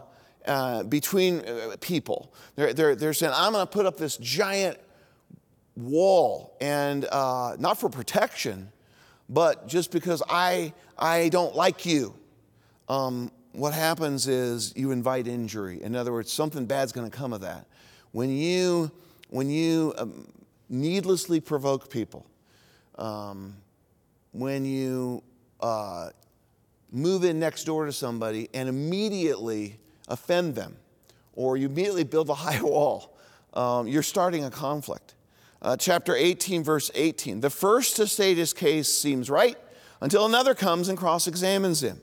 [0.48, 2.32] uh, between uh, people.
[2.56, 4.78] They're, they're, they're saying, I'm going to put up this giant
[5.76, 8.72] wall, and uh, not for protection,
[9.28, 12.14] but just because I, I don't like you.
[12.88, 15.82] Um, what happens is you invite injury.
[15.82, 17.66] In other words, something bad's going to come of that.
[18.12, 18.90] When you,
[19.28, 20.32] when you um,
[20.68, 22.24] needlessly provoke people,
[22.96, 23.54] um,
[24.32, 25.22] when you
[25.60, 26.10] uh,
[26.90, 29.78] move in next door to somebody and immediately
[30.08, 30.76] offend them,
[31.34, 33.16] or you immediately build a high wall,
[33.54, 35.14] um, you're starting a conflict.
[35.60, 37.40] Uh, chapter 18, verse 18.
[37.40, 39.56] The first to state his case seems right
[40.00, 42.00] until another comes and cross examines him.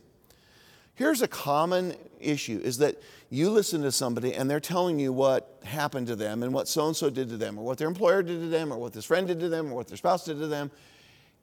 [0.96, 2.96] Here's a common issue is that
[3.30, 6.88] you listen to somebody and they're telling you what happened to them and what so
[6.88, 9.06] and so did to them, or what their employer did to them, or what this
[9.06, 10.72] friend did to them, or what their spouse did to them.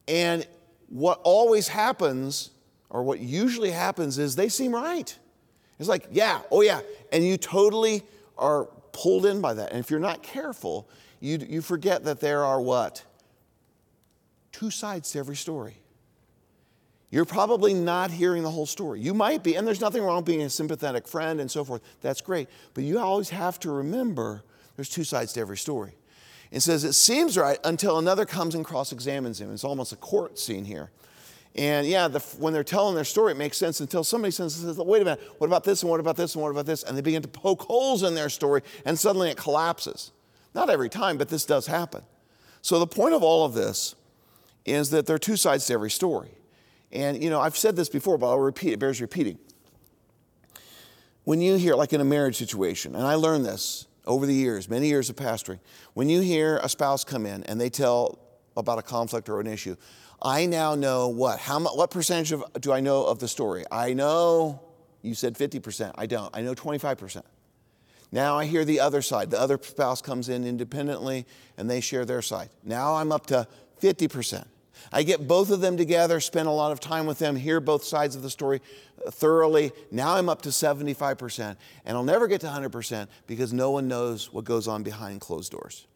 [0.09, 0.46] And
[0.88, 2.51] what always happens,
[2.90, 5.16] or what usually happens, is they seem right.
[5.78, 6.80] It's like, yeah, oh yeah.
[7.12, 8.02] And you totally
[8.38, 9.70] are pulled in by that.
[9.70, 10.88] And if you're not careful,
[11.20, 13.04] you, you forget that there are what?
[14.52, 15.76] Two sides to every story.
[17.11, 19.00] You're probably not hearing the whole story.
[19.00, 21.82] You might be, and there's nothing wrong with being a sympathetic friend and so forth.
[22.00, 22.48] That's great.
[22.72, 24.42] But you always have to remember
[24.76, 25.92] there's two sides to every story.
[26.50, 29.52] It says, It seems right until another comes and cross examines him.
[29.52, 30.90] It's almost a court scene here.
[31.54, 35.02] And yeah, the, when they're telling their story, it makes sense until somebody says, Wait
[35.02, 36.82] a minute, what about this and what about this and what about this?
[36.82, 40.12] And they begin to poke holes in their story, and suddenly it collapses.
[40.54, 42.02] Not every time, but this does happen.
[42.62, 43.94] So the point of all of this
[44.64, 46.30] is that there are two sides to every story.
[46.92, 49.38] And, you know, I've said this before, but I'll repeat, it bears repeating.
[51.24, 54.68] When you hear, like in a marriage situation, and I learned this over the years,
[54.68, 55.60] many years of pastoring,
[55.94, 58.18] when you hear a spouse come in and they tell
[58.56, 59.76] about a conflict or an issue,
[60.22, 61.40] I now know what?
[61.40, 63.64] How much, what percentage of, do I know of the story?
[63.70, 64.61] I know,
[65.02, 65.92] you said 50%.
[65.96, 66.30] I don't.
[66.35, 67.22] I know 25%.
[68.12, 69.30] Now I hear the other side.
[69.30, 72.50] The other spouse comes in independently and they share their side.
[72.62, 73.48] Now I'm up to
[73.80, 74.46] 50%.
[74.92, 77.85] I get both of them together, spend a lot of time with them, hear both
[77.85, 78.61] sides of the story
[79.06, 79.72] uh, thoroughly.
[79.90, 84.32] Now I'm up to 75%, and I'll never get to 100% because no one knows
[84.32, 85.87] what goes on behind closed doors.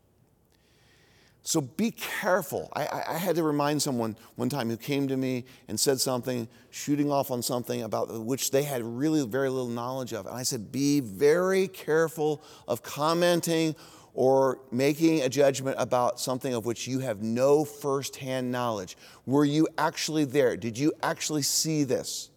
[1.46, 2.72] So be careful.
[2.74, 6.48] I, I, had to remind someone one time who came to me and said something,
[6.70, 10.26] shooting off on something about which they had really very little knowledge of.
[10.26, 13.76] And I said, be very careful of commenting
[14.12, 18.96] or making a judgment about something of which you have no firsthand knowledge.
[19.24, 20.56] Were you actually there?
[20.56, 22.28] Did you actually see this?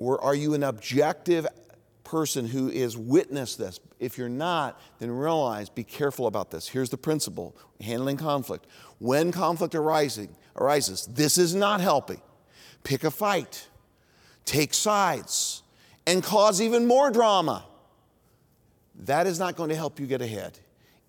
[0.00, 1.46] Or are you an objective
[2.06, 3.80] person who is witness this.
[3.98, 6.68] If you're not, then realize, be careful about this.
[6.68, 8.66] Here's the principle handling conflict.
[9.00, 12.22] When conflict arising, arises, this is not helping.
[12.84, 13.66] Pick a fight,
[14.44, 15.62] take sides,
[16.06, 17.64] and cause even more drama.
[19.00, 20.58] That is not going to help you get ahead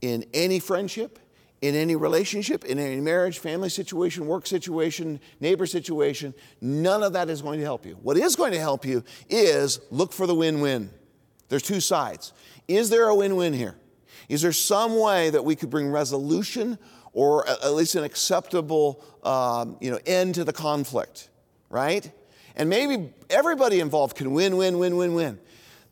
[0.01, 1.19] in any friendship,
[1.62, 7.30] in any relationship, in any marriage, family situation, work situation, neighbor situation, none of that
[7.30, 7.98] is going to help you.
[8.04, 10.91] What is going to help you is look for the win win.
[11.50, 12.34] There's two sides.
[12.67, 13.76] Is there a win win here?
[14.30, 16.78] Is there some way that we could bring resolution
[17.13, 21.30] or at least an acceptable um, you know, end to the conflict,
[21.70, 22.12] right?
[22.56, 25.39] And maybe everybody involved can win, win, win, win, win.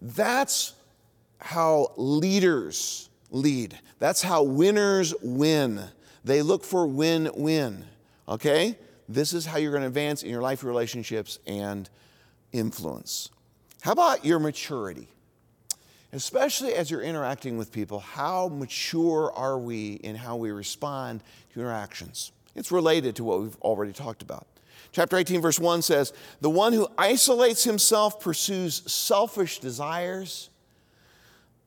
[0.02, 0.74] That's
[1.40, 3.80] how leaders lead.
[4.00, 5.84] That's how winners win.
[6.24, 7.86] They look for win win.
[8.28, 8.78] Okay?
[9.08, 11.90] This is how you're going to advance in your life relationships and
[12.52, 13.30] influence.
[13.82, 15.08] How about your maturity?
[16.12, 21.22] Especially as you're interacting with people, how mature are we in how we respond
[21.54, 22.32] to interactions?
[22.56, 24.48] It's related to what we've already talked about.
[24.92, 30.50] Chapter 18, verse 1 says, The one who isolates himself pursues selfish desires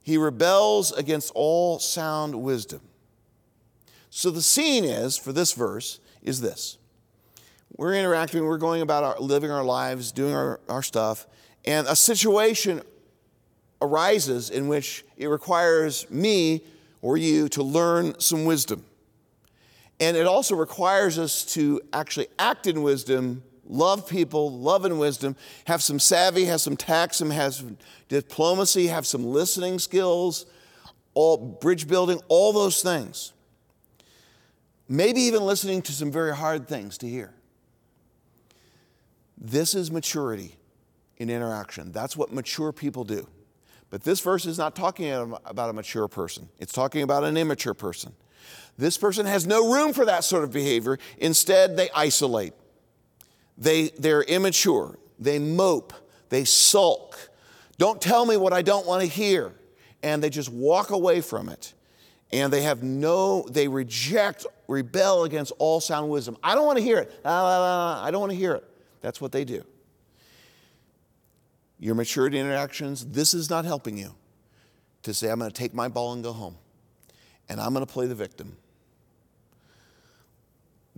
[0.09, 2.81] he rebels against all sound wisdom.
[4.09, 6.79] So the scene is, for this verse, is this.
[7.77, 11.27] We're interacting, we're going about our, living our lives, doing our, our stuff,
[11.67, 12.81] and a situation
[13.83, 16.63] arises in which it requires me
[17.03, 18.87] or you to learn some wisdom.
[20.01, 25.37] And it also requires us to actually act in wisdom love people, love and wisdom,
[25.67, 27.79] have some savvy, have some tact, some have some
[28.09, 30.47] diplomacy, have some listening skills,
[31.15, 33.33] all bridge building, all those things.
[34.89, 37.35] Maybe even listening to some very hard things to hear.
[39.37, 40.57] This is maturity
[41.19, 41.93] in interaction.
[41.93, 43.29] That's what mature people do.
[43.91, 45.11] But this verse is not talking
[45.45, 48.15] about a mature person, it's talking about an immature person.
[48.77, 50.99] This person has no room for that sort of behavior.
[51.19, 52.53] Instead, they isolate.
[53.59, 54.99] They, they're immature.
[55.19, 55.93] They mope.
[56.29, 57.31] They sulk.
[57.77, 59.53] Don't tell me what I don't want to hear.
[60.03, 61.75] And they just walk away from it.
[62.31, 66.37] And they have no, they reject, rebel against all sound wisdom.
[66.43, 67.21] I don't want to hear it.
[67.25, 68.65] I don't want to hear it.
[69.01, 69.65] That's what they do.
[71.81, 74.15] Your maturity interactions, this is not helping you
[75.05, 76.57] to say, I'm going to take my ball and go home.
[77.49, 78.58] And I'm going to play the victim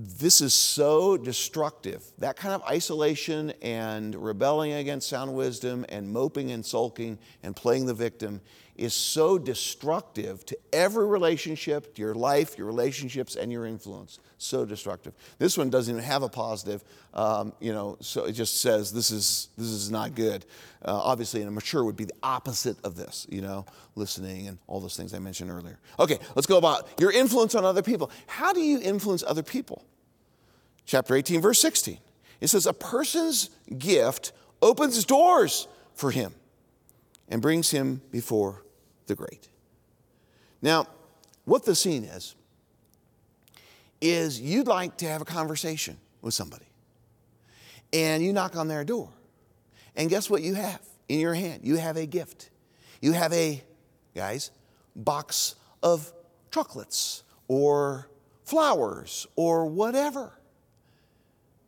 [0.03, 2.05] this is so destructive.
[2.19, 7.85] That kind of isolation and rebelling against sound wisdom and moping and sulking and playing
[7.85, 8.41] the victim
[8.81, 14.19] is so destructive to every relationship, to your life, your relationships, and your influence.
[14.39, 15.13] So destructive.
[15.39, 19.11] This one doesn't even have a positive, um, you know, so it just says this
[19.11, 20.47] is, this is not good.
[20.83, 23.67] Uh, obviously, in a mature would be the opposite of this, you know,
[23.97, 25.79] listening and all those things I mentioned earlier.
[25.99, 28.11] Okay, let's go about your influence on other people.
[28.27, 29.85] How do you influence other people?
[30.87, 31.99] Chapter 18, verse 16.
[32.41, 36.35] It says, A person's gift opens doors for him
[37.29, 38.63] and brings him before
[39.11, 39.49] the great.
[40.63, 40.87] Now,
[41.45, 42.37] what the scene is,
[44.01, 46.67] is you'd like to have a conversation with somebody.
[47.93, 49.11] And you knock on their door.
[49.97, 51.63] And guess what you have in your hand?
[51.65, 52.51] You have a gift.
[53.01, 53.63] You have a,
[54.15, 54.53] guys,
[54.95, 56.13] box of
[56.53, 58.09] chocolates or
[58.45, 60.33] flowers or whatever.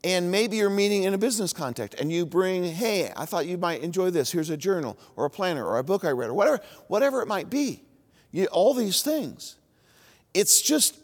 [0.04, 3.56] And maybe you're meeting in a business context and you bring, hey, I thought you
[3.56, 4.32] might enjoy this.
[4.32, 7.28] Here's a journal or a planner or a book I read or whatever, whatever it
[7.28, 7.82] might be.
[8.32, 9.56] You, all these things.
[10.34, 10.98] It's just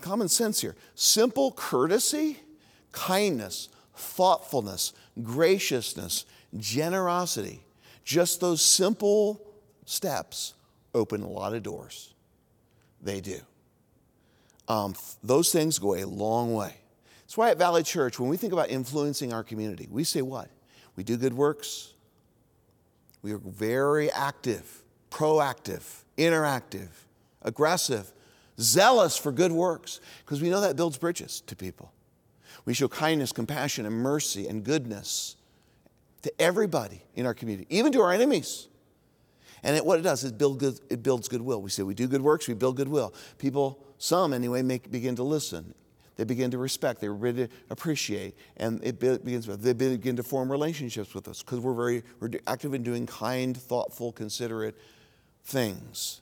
[0.00, 0.76] common sense here.
[0.94, 2.38] Simple courtesy,
[2.92, 6.24] kindness, thoughtfulness, graciousness,
[6.56, 7.64] generosity.
[8.04, 9.40] Just those simple
[9.86, 10.54] steps
[10.94, 12.14] open a lot of doors.
[13.02, 13.40] They do.
[14.68, 16.74] Um, those things go a long way.
[17.22, 20.48] That's why at Valley Church, when we think about influencing our community, we say what?
[20.96, 21.92] We do good works.
[23.22, 25.82] We are very active, proactive,
[26.16, 26.88] interactive,
[27.42, 28.12] aggressive,
[28.60, 31.92] zealous for good works, because we know that builds bridges to people.
[32.64, 35.36] We show kindness, compassion, and mercy and goodness
[36.22, 38.68] to everybody in our community, even to our enemies.
[39.62, 41.60] And it, what it does is build good, it builds goodwill.
[41.62, 43.14] We say we do good works, we build goodwill.
[43.38, 45.74] People some, anyway, make, begin to listen.
[46.16, 50.22] They begin to respect, they begin to appreciate, and it begins with, they begin to
[50.22, 54.76] form relationships with us because we're very we're active in doing kind, thoughtful, considerate
[55.44, 56.20] things.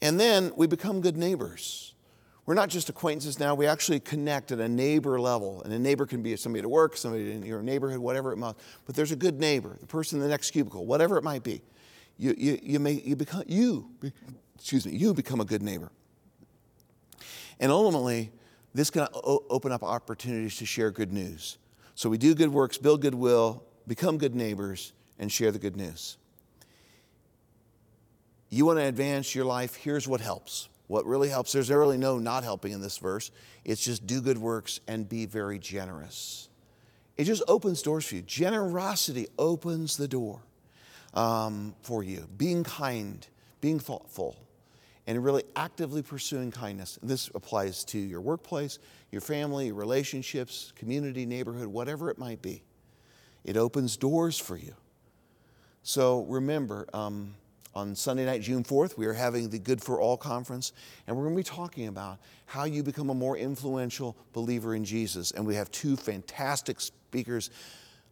[0.00, 1.94] And then we become good neighbors.
[2.46, 5.62] we're not just acquaintances now, we actually connect at a neighbor level.
[5.62, 8.54] And a neighbor can be somebody at work, somebody in your neighborhood, whatever it might
[8.86, 11.60] But there's a good neighbor, the person in the next cubicle, whatever it might be.
[12.16, 13.90] You, you, you, may, you become, you,
[14.54, 15.90] excuse me, you become a good neighbor.
[17.60, 18.32] And ultimately,
[18.74, 21.58] this can open up opportunities to share good news.
[21.94, 26.18] So we do good works, build goodwill, become good neighbors, and share the good news.
[28.50, 29.74] You want to advance your life?
[29.74, 30.68] Here's what helps.
[30.88, 33.30] What really helps, there's really no not helping in this verse.
[33.64, 36.48] It's just do good works and be very generous.
[37.16, 38.22] It just opens doors for you.
[38.22, 40.40] Generosity opens the door
[41.14, 42.28] um, for you.
[42.36, 43.26] Being kind,
[43.60, 44.36] being thoughtful,
[45.06, 46.98] and really actively pursuing kindness.
[47.02, 48.78] This applies to your workplace,
[49.12, 52.62] your family, your relationships, community, neighborhood, whatever it might be.
[53.44, 54.74] It opens doors for you.
[55.82, 57.34] So remember, um,
[57.76, 60.72] on Sunday night, June 4th, we are having the Good for All conference,
[61.06, 64.84] and we're going to be talking about how you become a more influential believer in
[64.84, 65.30] Jesus.
[65.30, 67.50] And we have two fantastic speakers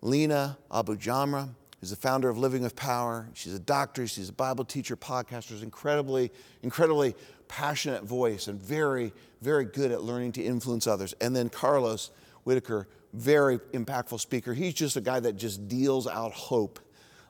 [0.02, 1.48] Lina AbuJamra,
[1.84, 3.28] who's the founder of Living with Power.
[3.34, 7.14] She's a doctor, she's a Bible teacher, podcaster, she's incredibly, incredibly
[7.46, 11.12] passionate voice and very, very good at learning to influence others.
[11.20, 12.10] And then Carlos
[12.44, 14.54] Whittaker, very impactful speaker.
[14.54, 16.80] He's just a guy that just deals out hope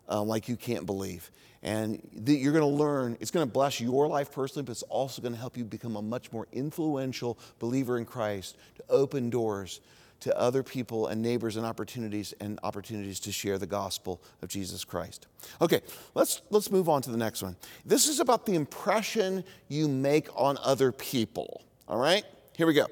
[0.08, 1.32] uh, like you can't believe.
[1.64, 5.20] And you're going to learn, it's going to bless your life personally, but it's also
[5.20, 9.80] going to help you become a much more influential believer in Christ to open doors
[10.24, 14.82] to other people and neighbors and opportunities and opportunities to share the gospel of Jesus
[14.82, 15.26] Christ.
[15.60, 15.82] Okay,
[16.14, 17.56] let's, let's move on to the next one.
[17.84, 21.62] This is about the impression you make on other people.
[21.86, 22.24] All right,
[22.56, 22.86] here we go.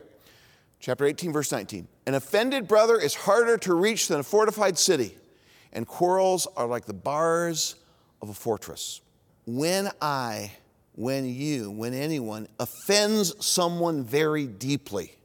[0.79, 1.89] Chapter 18, verse 19.
[2.07, 5.17] An offended brother is harder to reach than a fortified city,
[5.73, 7.77] and quarrels are like the bars
[8.21, 9.01] of a fortress.
[9.47, 10.53] When I,
[10.97, 15.17] when you, when anyone offends someone very deeply,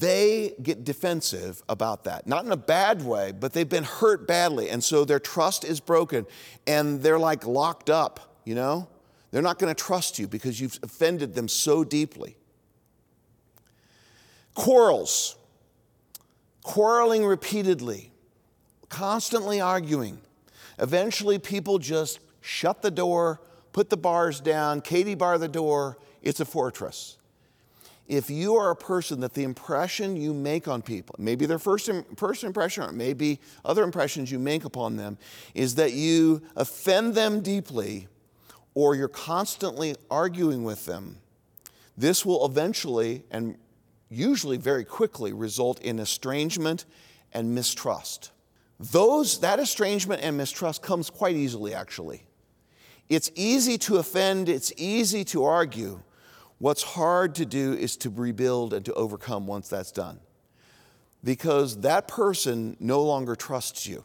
[0.00, 2.26] they get defensive about that.
[2.26, 4.70] Not in a bad way, but they've been hurt badly.
[4.70, 6.26] And so their trust is broken
[6.66, 8.88] and they're like locked up, you know?
[9.30, 12.36] They're not going to trust you because you've offended them so deeply.
[14.54, 15.36] Quarrels,
[16.62, 18.12] quarreling repeatedly
[18.92, 20.20] constantly arguing.
[20.78, 23.40] Eventually, people just shut the door,
[23.72, 27.16] put the bars down, Katie bar the door, it's a fortress.
[28.12, 31.88] If you are a person that the impression you make on people, maybe their first,
[32.18, 35.16] first impression or maybe other impressions you make upon them,
[35.54, 38.08] is that you offend them deeply
[38.74, 41.20] or you're constantly arguing with them,
[41.96, 43.56] this will eventually and
[44.10, 46.84] usually very quickly result in estrangement
[47.32, 48.30] and mistrust.
[48.78, 52.24] Those, that estrangement and mistrust comes quite easily, actually.
[53.08, 56.02] It's easy to offend, it's easy to argue.
[56.62, 60.20] What's hard to do is to rebuild and to overcome once that's done.
[61.24, 64.04] Because that person no longer trusts you.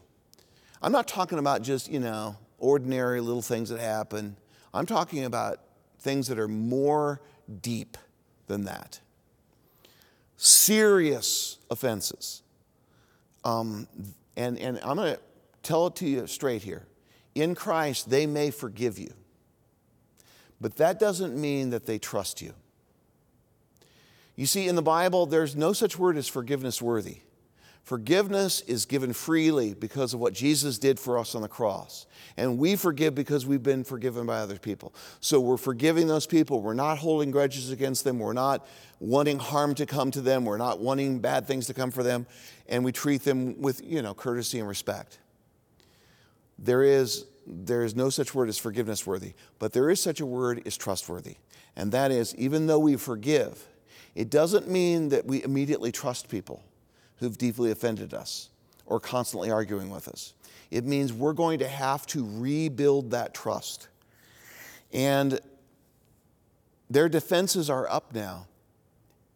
[0.82, 4.38] I'm not talking about just, you know, ordinary little things that happen.
[4.74, 5.60] I'm talking about
[6.00, 7.22] things that are more
[7.62, 7.96] deep
[8.48, 9.02] than that.
[10.36, 12.42] Serious offenses.
[13.46, 13.88] Um,
[14.36, 15.22] and, and I'm going to
[15.62, 16.88] tell it to you straight here.
[17.36, 19.14] In Christ, they may forgive you,
[20.60, 22.54] but that doesn't mean that they trust you.
[24.36, 27.18] You see, in the Bible, there's no such word as forgiveness worthy.
[27.88, 32.06] Forgiveness is given freely because of what Jesus did for us on the cross.
[32.36, 34.94] And we forgive because we've been forgiven by other people.
[35.22, 36.62] So we're forgiving those people.
[36.62, 38.20] We're not holding grudges against them.
[38.20, 38.68] We're not
[39.00, 40.44] wanting harm to come to them.
[40.44, 42.28] We're not wanting bad things to come for them.
[42.68, 45.20] And we treat them with, you know, courtesy and respect.
[46.60, 50.26] There is, there is no such word as forgiveness worthy, but there is such a
[50.26, 51.38] word as trustworthy.
[51.76, 53.66] And that is, even though we forgive,
[54.16, 56.64] it doesn't mean that we immediately trust people
[57.18, 58.50] who've deeply offended us
[58.86, 60.34] or constantly arguing with us.
[60.72, 63.88] It means we're going to have to rebuild that trust.
[64.92, 65.40] And
[66.90, 68.48] their defenses are up now.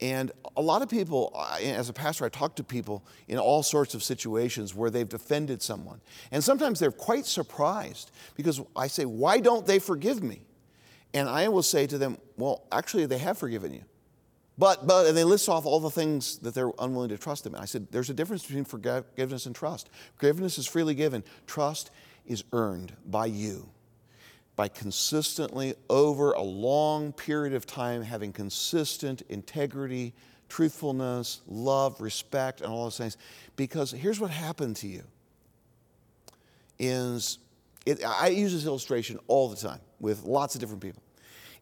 [0.01, 3.93] And a lot of people, as a pastor, I talk to people in all sorts
[3.93, 6.01] of situations where they've defended someone.
[6.31, 10.41] And sometimes they're quite surprised because I say, Why don't they forgive me?
[11.13, 13.83] And I will say to them, Well, actually, they have forgiven you.
[14.57, 17.55] But, but, and they list off all the things that they're unwilling to trust them.
[17.55, 19.89] And I said, there's a difference between forgiveness and trust.
[20.17, 21.89] Forgiveness is freely given, trust
[22.27, 23.69] is earned by you
[24.55, 30.13] by consistently, over a long period of time, having consistent integrity,
[30.49, 33.17] truthfulness, love, respect, and all those things.
[33.55, 35.03] Because here's what happened to you
[36.77, 37.37] is
[37.85, 41.01] it, I use this illustration all the time with lots of different people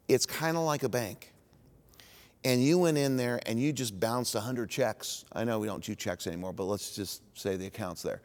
[0.10, 1.32] it's kind of like a bank.
[2.44, 5.24] And you went in there and you just bounced 100 checks.
[5.32, 8.22] I know we don't do checks anymore, but let's just say the account's there.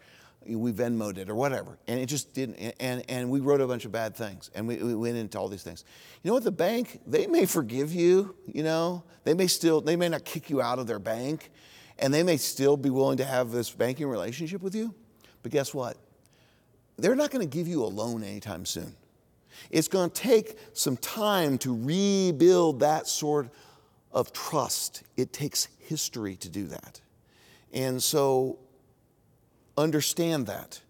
[0.47, 1.79] We Venmoed it or whatever.
[1.87, 4.51] And it just didn't, and, and we wrote a bunch of bad things.
[4.55, 5.85] And we, we went into all these things.
[6.23, 6.45] You know what?
[6.45, 9.05] The bank, they may forgive you, you know?
[9.25, 11.51] They may still, they may not kick you out of their bank.
[11.99, 14.95] And they may still be willing to have this banking relationship with you.
[15.43, 15.97] But guess what?
[16.97, 18.95] They're not going to give you a loan anytime soon.
[19.71, 23.51] It's going to take some time to rebuild that sort
[24.13, 25.03] of trust.
[25.17, 27.01] It takes history to do that.
[27.73, 28.59] And so
[29.77, 30.81] understand that.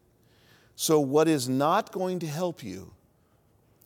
[0.77, 2.93] So, what is not going to help you,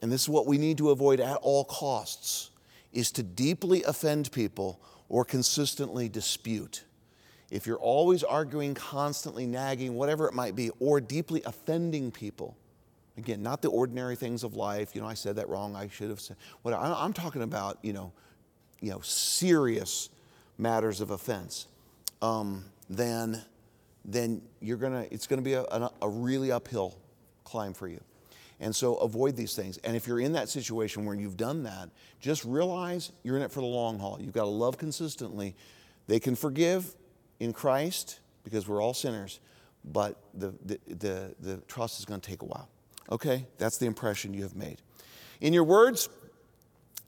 [0.01, 2.51] and this is what we need to avoid at all costs,
[2.93, 6.85] is to deeply offend people or consistently dispute.
[7.51, 12.57] If you're always arguing, constantly nagging, whatever it might be, or deeply offending people,
[13.17, 16.11] again, not the ordinary things of life, you know, I said that wrong, I should
[16.11, 18.13] have said, what I'm talking about, you know,
[18.81, 20.11] you know, serious
[20.59, 21.67] matters of offense,
[22.23, 23.43] um, then,
[24.09, 26.97] then you're gonna, it's gonna be a, a, really uphill
[27.45, 28.01] climb for you.
[28.59, 29.77] And so avoid these things.
[29.79, 33.53] And if you're in that situation where you've done that, just realize you're in it
[33.53, 34.19] for the long haul.
[34.21, 35.55] You've got to love consistently.
[36.09, 36.97] They can forgive
[37.39, 39.39] in Christ because we're all sinners,
[39.85, 42.69] but the, the, the, the trust is going to take a while.
[43.13, 43.47] Okay?
[43.59, 44.79] That's the impression you have made.
[45.41, 46.09] In your words,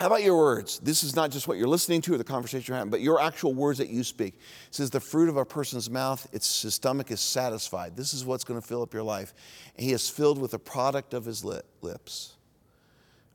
[0.01, 0.79] how about your words?
[0.79, 3.21] This is not just what you're listening to or the conversation you're having, but your
[3.21, 4.33] actual words that you speak.
[4.69, 7.97] It says, the fruit of a person's mouth, its, his stomach is satisfied.
[7.97, 9.35] This is what's going to fill up your life.
[9.77, 12.37] And he is filled with the product of his lips.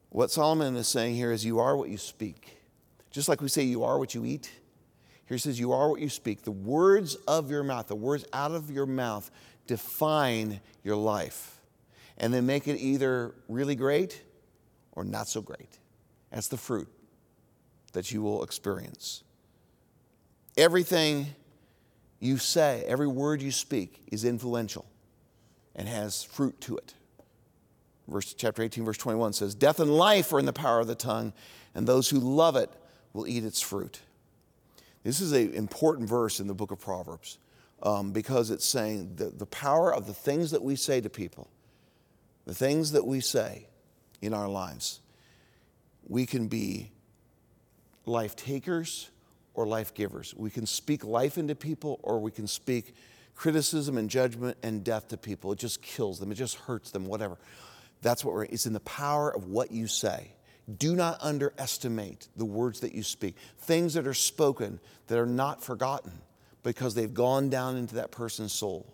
[0.10, 2.58] What Solomon is saying here is, you are what you speak.
[3.12, 4.52] Just like we say, you are what you eat.
[5.28, 6.42] Here he says, you are what you speak.
[6.42, 9.30] The words of your mouth, the words out of your mouth,
[9.68, 11.60] define your life.
[12.18, 14.24] And then make it either really great
[14.94, 15.78] or not so great.
[16.36, 16.90] That's the fruit
[17.94, 19.24] that you will experience.
[20.58, 21.28] Everything
[22.20, 24.86] you say, every word you speak is influential
[25.78, 26.94] and has fruit to it.
[28.10, 30.96] Verse, chapter 18, verse 21 says, Death and life are in the power of the
[30.96, 31.32] tongue,
[31.74, 32.70] and those who love it
[33.14, 34.02] will eat its fruit.
[35.04, 37.38] This is an important verse in the book of Proverbs
[37.82, 41.48] um, because it's saying the, the power of the things that we say to people,
[42.46, 43.68] the things that we say
[44.22, 45.00] in our lives
[46.08, 46.92] we can be
[48.06, 49.10] life takers
[49.54, 50.34] or life givers.
[50.36, 52.94] We can speak life into people or we can speak
[53.36, 55.52] criticism and judgment and death to people.
[55.52, 57.38] It just kills them, it just hurts them, whatever.
[58.02, 60.32] That's what we're, it's in the power of what you say.
[60.78, 65.64] Do not underestimate the words that you speak, things that are spoken that are not
[65.64, 66.12] forgotten
[66.64, 68.92] because they've gone down into that person's soul.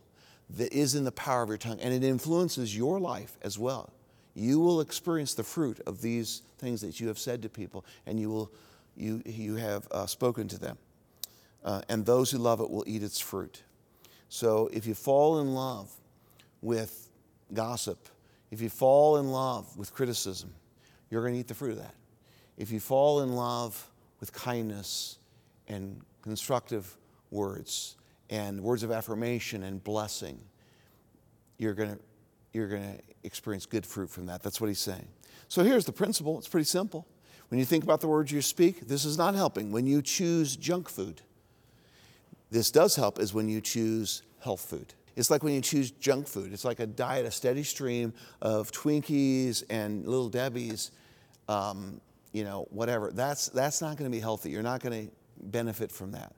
[0.58, 3.94] That is in the power of your tongue, and it influences your life as well
[4.34, 8.20] you will experience the fruit of these things that you have said to people and
[8.20, 8.52] you, will,
[8.96, 10.78] you, you have uh, spoken to them.
[11.64, 13.62] Uh, and those who love it will eat its fruit.
[14.30, 15.92] So if you fall in love
[16.62, 17.10] with
[17.54, 18.08] gossip,
[18.50, 20.54] if you fall in love with criticism,
[21.10, 21.96] you're going to eat the fruit of that.
[22.58, 25.18] If you fall in love with kindness
[25.68, 26.96] and constructive
[27.32, 27.96] words
[28.30, 30.40] and words of affirmation and blessing,
[31.58, 32.00] you're going to,
[32.54, 34.42] you're going to experience good fruit from that.
[34.42, 35.08] That's what he's saying.
[35.48, 37.08] So here's the principle it's pretty simple.
[37.50, 39.72] When you think about the words you speak, this is not helping.
[39.72, 41.22] When you choose junk food,
[42.50, 44.94] this does help is when you choose health food.
[45.18, 46.54] It's like when you choose junk food.
[46.54, 50.92] It's like a diet, a steady stream of Twinkies and Little Debbie's,
[51.50, 52.00] um,
[52.32, 53.12] you know, whatever.
[53.12, 54.52] That's, that's not going to be healthy.
[54.52, 56.34] You're not going to benefit from that.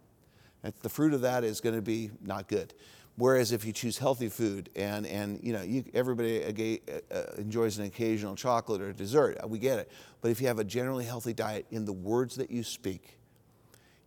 [0.81, 2.73] The fruit of that is going to be not good.
[3.15, 7.77] Whereas if you choose healthy food and, and you know, you, everybody uh, uh, enjoys
[7.77, 9.91] an occasional chocolate or dessert, uh, we get it.
[10.21, 13.17] But if you have a generally healthy diet in the words that you speak,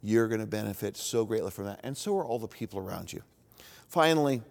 [0.02, 1.80] you're going to benefit so greatly from that.
[1.84, 3.22] And so are all the people around you.
[3.88, 4.42] Finally,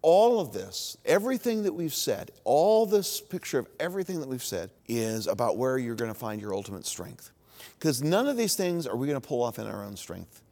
[0.00, 4.70] all of this, everything that we've said, all this picture of everything that we've said
[4.88, 7.30] is about where you're going to find your ultimate strength.
[7.78, 10.42] Because none of these things are we going to pull off in our own strength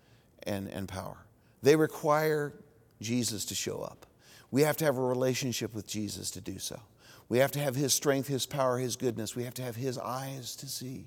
[0.44, 1.16] and, and power.
[1.62, 2.54] They require
[3.00, 4.06] Jesus to show up.
[4.50, 6.80] We have to have a relationship with Jesus to do so.
[7.28, 9.36] We have to have His strength, His power, His goodness.
[9.36, 11.06] We have to have His eyes to see.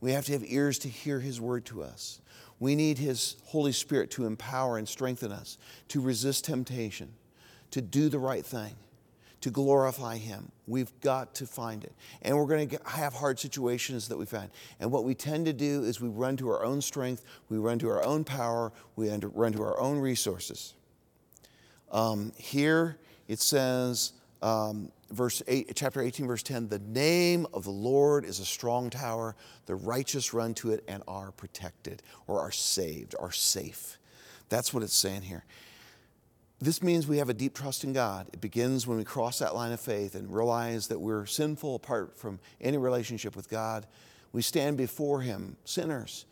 [0.00, 2.20] We have to have ears to hear His word to us.
[2.58, 5.56] We need His Holy Spirit to empower and strengthen us,
[5.88, 7.14] to resist temptation,
[7.70, 8.74] to do the right thing,
[9.40, 10.52] to glorify Him.
[10.66, 11.94] We've got to find it.
[12.20, 14.50] And we're going to have hard situations that we find.
[14.78, 17.78] And what we tend to do is we run to our own strength, we run
[17.78, 20.74] to our own power, we run to our own resources.
[21.90, 24.12] Um, here it says,
[24.42, 28.90] um, verse 8, chapter 18, verse 10 the name of the Lord is a strong
[28.90, 29.36] tower.
[29.66, 33.98] The righteous run to it and are protected, or are saved, are safe.
[34.48, 35.44] That's what it's saying here.
[36.62, 38.28] This means we have a deep trust in God.
[38.34, 42.18] It begins when we cross that line of faith and realize that we're sinful apart
[42.18, 43.86] from any relationship with God.
[44.32, 46.26] We stand before Him, sinners,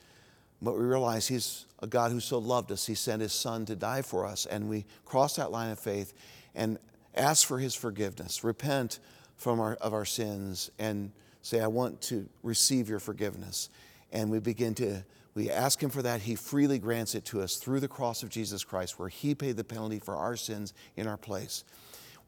[0.60, 3.76] but we realize He's a God who so loved us, He sent His Son to
[3.76, 4.46] die for us.
[4.46, 6.12] And we cross that line of faith
[6.54, 6.78] and
[7.14, 8.98] ask for His forgiveness, repent
[9.36, 13.70] from our, of our sins, and say, I want to receive your forgiveness.
[14.12, 15.04] And we begin to
[15.38, 16.22] we ask Him for that.
[16.22, 19.56] He freely grants it to us through the cross of Jesus Christ, where He paid
[19.56, 21.62] the penalty for our sins in our place.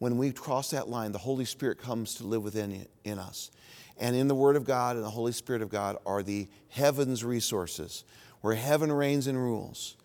[0.01, 3.51] When we cross that line, the Holy Spirit comes to live within in us.
[3.99, 7.23] And in the Word of God and the Holy Spirit of God are the heaven's
[7.23, 8.05] resources,
[8.41, 9.99] where heaven reigns and rules.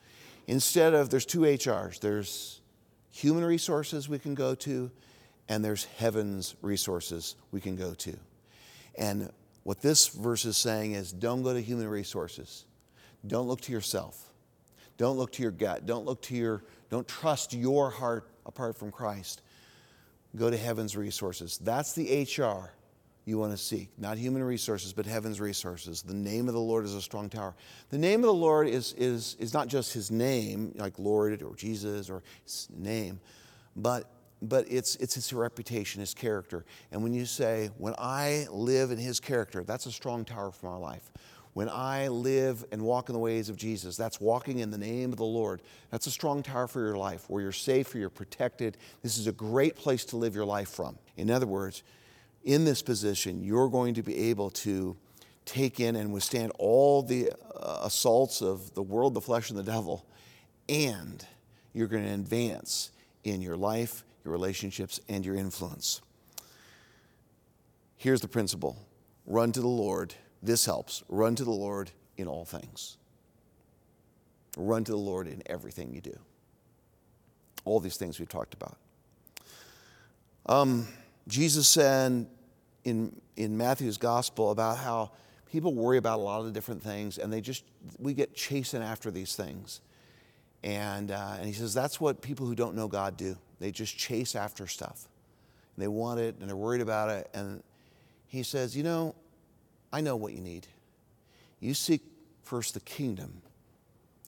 [0.47, 2.59] Instead of, there's two HRs there's
[3.09, 4.91] human resources we can go to,
[5.47, 8.17] and there's heaven's resources we can go to.
[8.97, 9.31] And
[9.63, 12.65] what this verse is saying is don't go to human resources.
[13.25, 14.33] Don't look to yourself.
[14.97, 15.85] Don't look to your gut.
[15.85, 19.41] Don't look to your, don't trust your heart apart from Christ.
[20.35, 21.57] Go to heaven's resources.
[21.57, 22.71] That's the HR
[23.25, 23.89] you want to seek.
[23.97, 26.03] Not human resources, but heaven's resources.
[26.03, 27.55] The name of the Lord is a strong tower.
[27.89, 31.55] The name of the Lord is, is, is not just his name, like Lord or
[31.55, 33.19] Jesus or his name,
[33.75, 34.11] but,
[34.43, 36.65] but it's, it's his reputation, his character.
[36.91, 40.69] And when you say, when I live in his character, that's a strong tower for
[40.69, 41.11] my life.
[41.55, 45.13] When I live and walk in the ways of Jesus, that's walking in the name
[45.13, 45.61] of the Lord.
[45.89, 48.75] That's a strong tower for your life where you're safe, where you're protected.
[49.01, 50.97] This is a great place to live your life from.
[51.15, 51.81] In other words,
[52.43, 54.97] in this position, you're going to be able to
[55.45, 59.63] take in and withstand all the uh, assaults of the world, the flesh, and the
[59.63, 60.05] devil,
[60.67, 61.25] and
[61.71, 62.91] you're going to advance
[63.23, 66.01] in your life, your relationships, and your influence.
[67.95, 68.75] Here's the principle
[69.25, 70.15] run to the Lord
[70.45, 71.03] this helps.
[71.09, 72.97] Run to the Lord in all things.
[74.57, 76.17] Run to the Lord in everything you do.
[77.65, 78.77] All these things we've talked about.
[80.45, 80.87] Um,
[81.27, 82.27] Jesus said
[82.83, 85.11] in, in Matthew's gospel about how
[85.51, 87.63] people worry about a lot of different things and they just,
[87.97, 89.81] we get chasing after these things.
[90.63, 93.37] And, uh, and he says that's what people who don't know God do.
[93.59, 95.07] They just chase after stuff.
[95.75, 97.29] And they want it and they're worried about it.
[97.33, 97.63] And
[98.27, 99.15] he says, you know,
[99.95, 100.67] I know what you need.
[101.61, 102.01] You seek
[102.43, 103.41] first the kingdom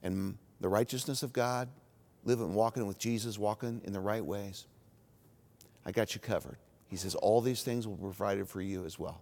[0.02, 1.68] and the righteousness of God,
[2.24, 4.66] living, walking with Jesus, walking in the right ways.
[5.86, 6.56] I got you covered.
[6.88, 9.20] He says, All these things will be provided for you as well.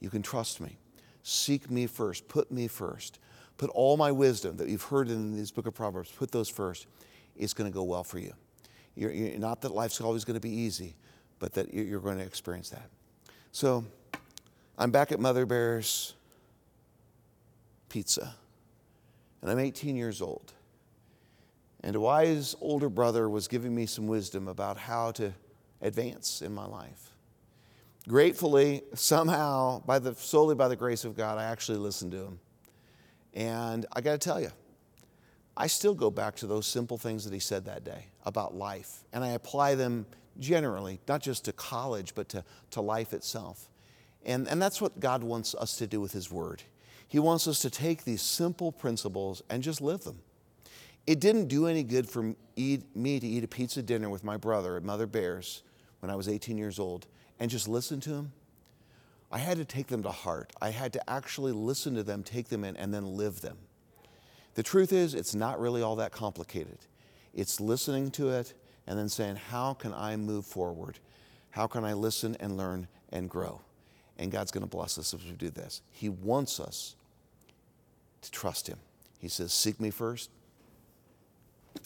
[0.00, 0.78] You can trust me.
[1.22, 2.28] Seek me first.
[2.28, 3.18] Put me first.
[3.58, 6.86] Put all my wisdom that you've heard in this book of Proverbs, put those first.
[7.36, 8.32] It's going to go well for you.
[8.96, 10.96] You're, you're, not that life's always going to be easy,
[11.40, 12.88] but that you're going to experience that.
[13.52, 13.84] So,
[14.76, 16.14] I'm back at Mother Bear's
[17.88, 18.34] Pizza,
[19.40, 20.52] and I'm 18 years old.
[21.84, 25.32] And a wise older brother was giving me some wisdom about how to
[25.80, 27.12] advance in my life.
[28.08, 32.40] Gratefully, somehow, by the, solely by the grace of God, I actually listened to him.
[33.32, 34.50] And I got to tell you,
[35.56, 39.04] I still go back to those simple things that he said that day about life,
[39.12, 40.04] and I apply them
[40.40, 43.68] generally, not just to college, but to, to life itself.
[44.24, 46.62] And, and that's what God wants us to do with His Word.
[47.06, 50.20] He wants us to take these simple principles and just live them.
[51.06, 54.76] It didn't do any good for me to eat a pizza dinner with my brother
[54.76, 55.62] at Mother Bear's
[56.00, 57.06] when I was 18 years old
[57.38, 58.32] and just listen to him.
[59.30, 60.52] I had to take them to heart.
[60.62, 63.58] I had to actually listen to them, take them in, and then live them.
[64.54, 66.78] The truth is, it's not really all that complicated.
[67.34, 68.54] It's listening to it
[68.86, 70.98] and then saying, How can I move forward?
[71.50, 73.60] How can I listen and learn and grow?
[74.18, 75.82] And God's going to bless us if we do this.
[75.90, 76.94] He wants us
[78.22, 78.78] to trust Him.
[79.18, 80.30] He says, Seek me first,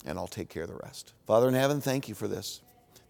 [0.05, 1.14] and I'll take care of the rest.
[1.26, 2.61] Father in heaven, thank you for this.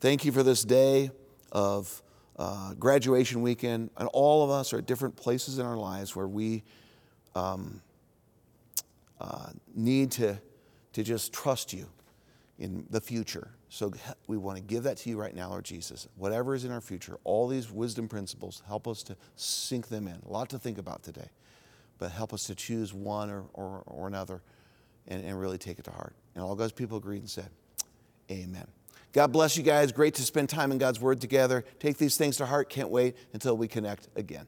[0.01, 1.11] Thank you for this day
[1.51, 2.03] of
[2.39, 3.91] uh, graduation weekend.
[3.97, 6.63] And all of us are at different places in our lives where we
[7.35, 7.83] um,
[9.21, 10.39] uh, need to,
[10.93, 11.87] to just trust you
[12.59, 13.51] in the future.
[13.69, 13.93] So
[14.27, 16.09] we want to give that to you right now, Lord Jesus.
[16.17, 20.19] Whatever is in our future, all these wisdom principles, help us to sink them in.
[20.27, 21.29] A lot to think about today,
[21.99, 24.41] but help us to choose one or, or, or another
[25.07, 26.15] and, and really take it to heart.
[26.35, 27.51] And all God's people agreed and said,
[28.31, 28.67] Amen.
[29.13, 29.91] God bless you guys.
[29.91, 31.65] Great to spend time in God's Word together.
[31.79, 32.69] Take these things to heart.
[32.69, 34.47] Can't wait until we connect again.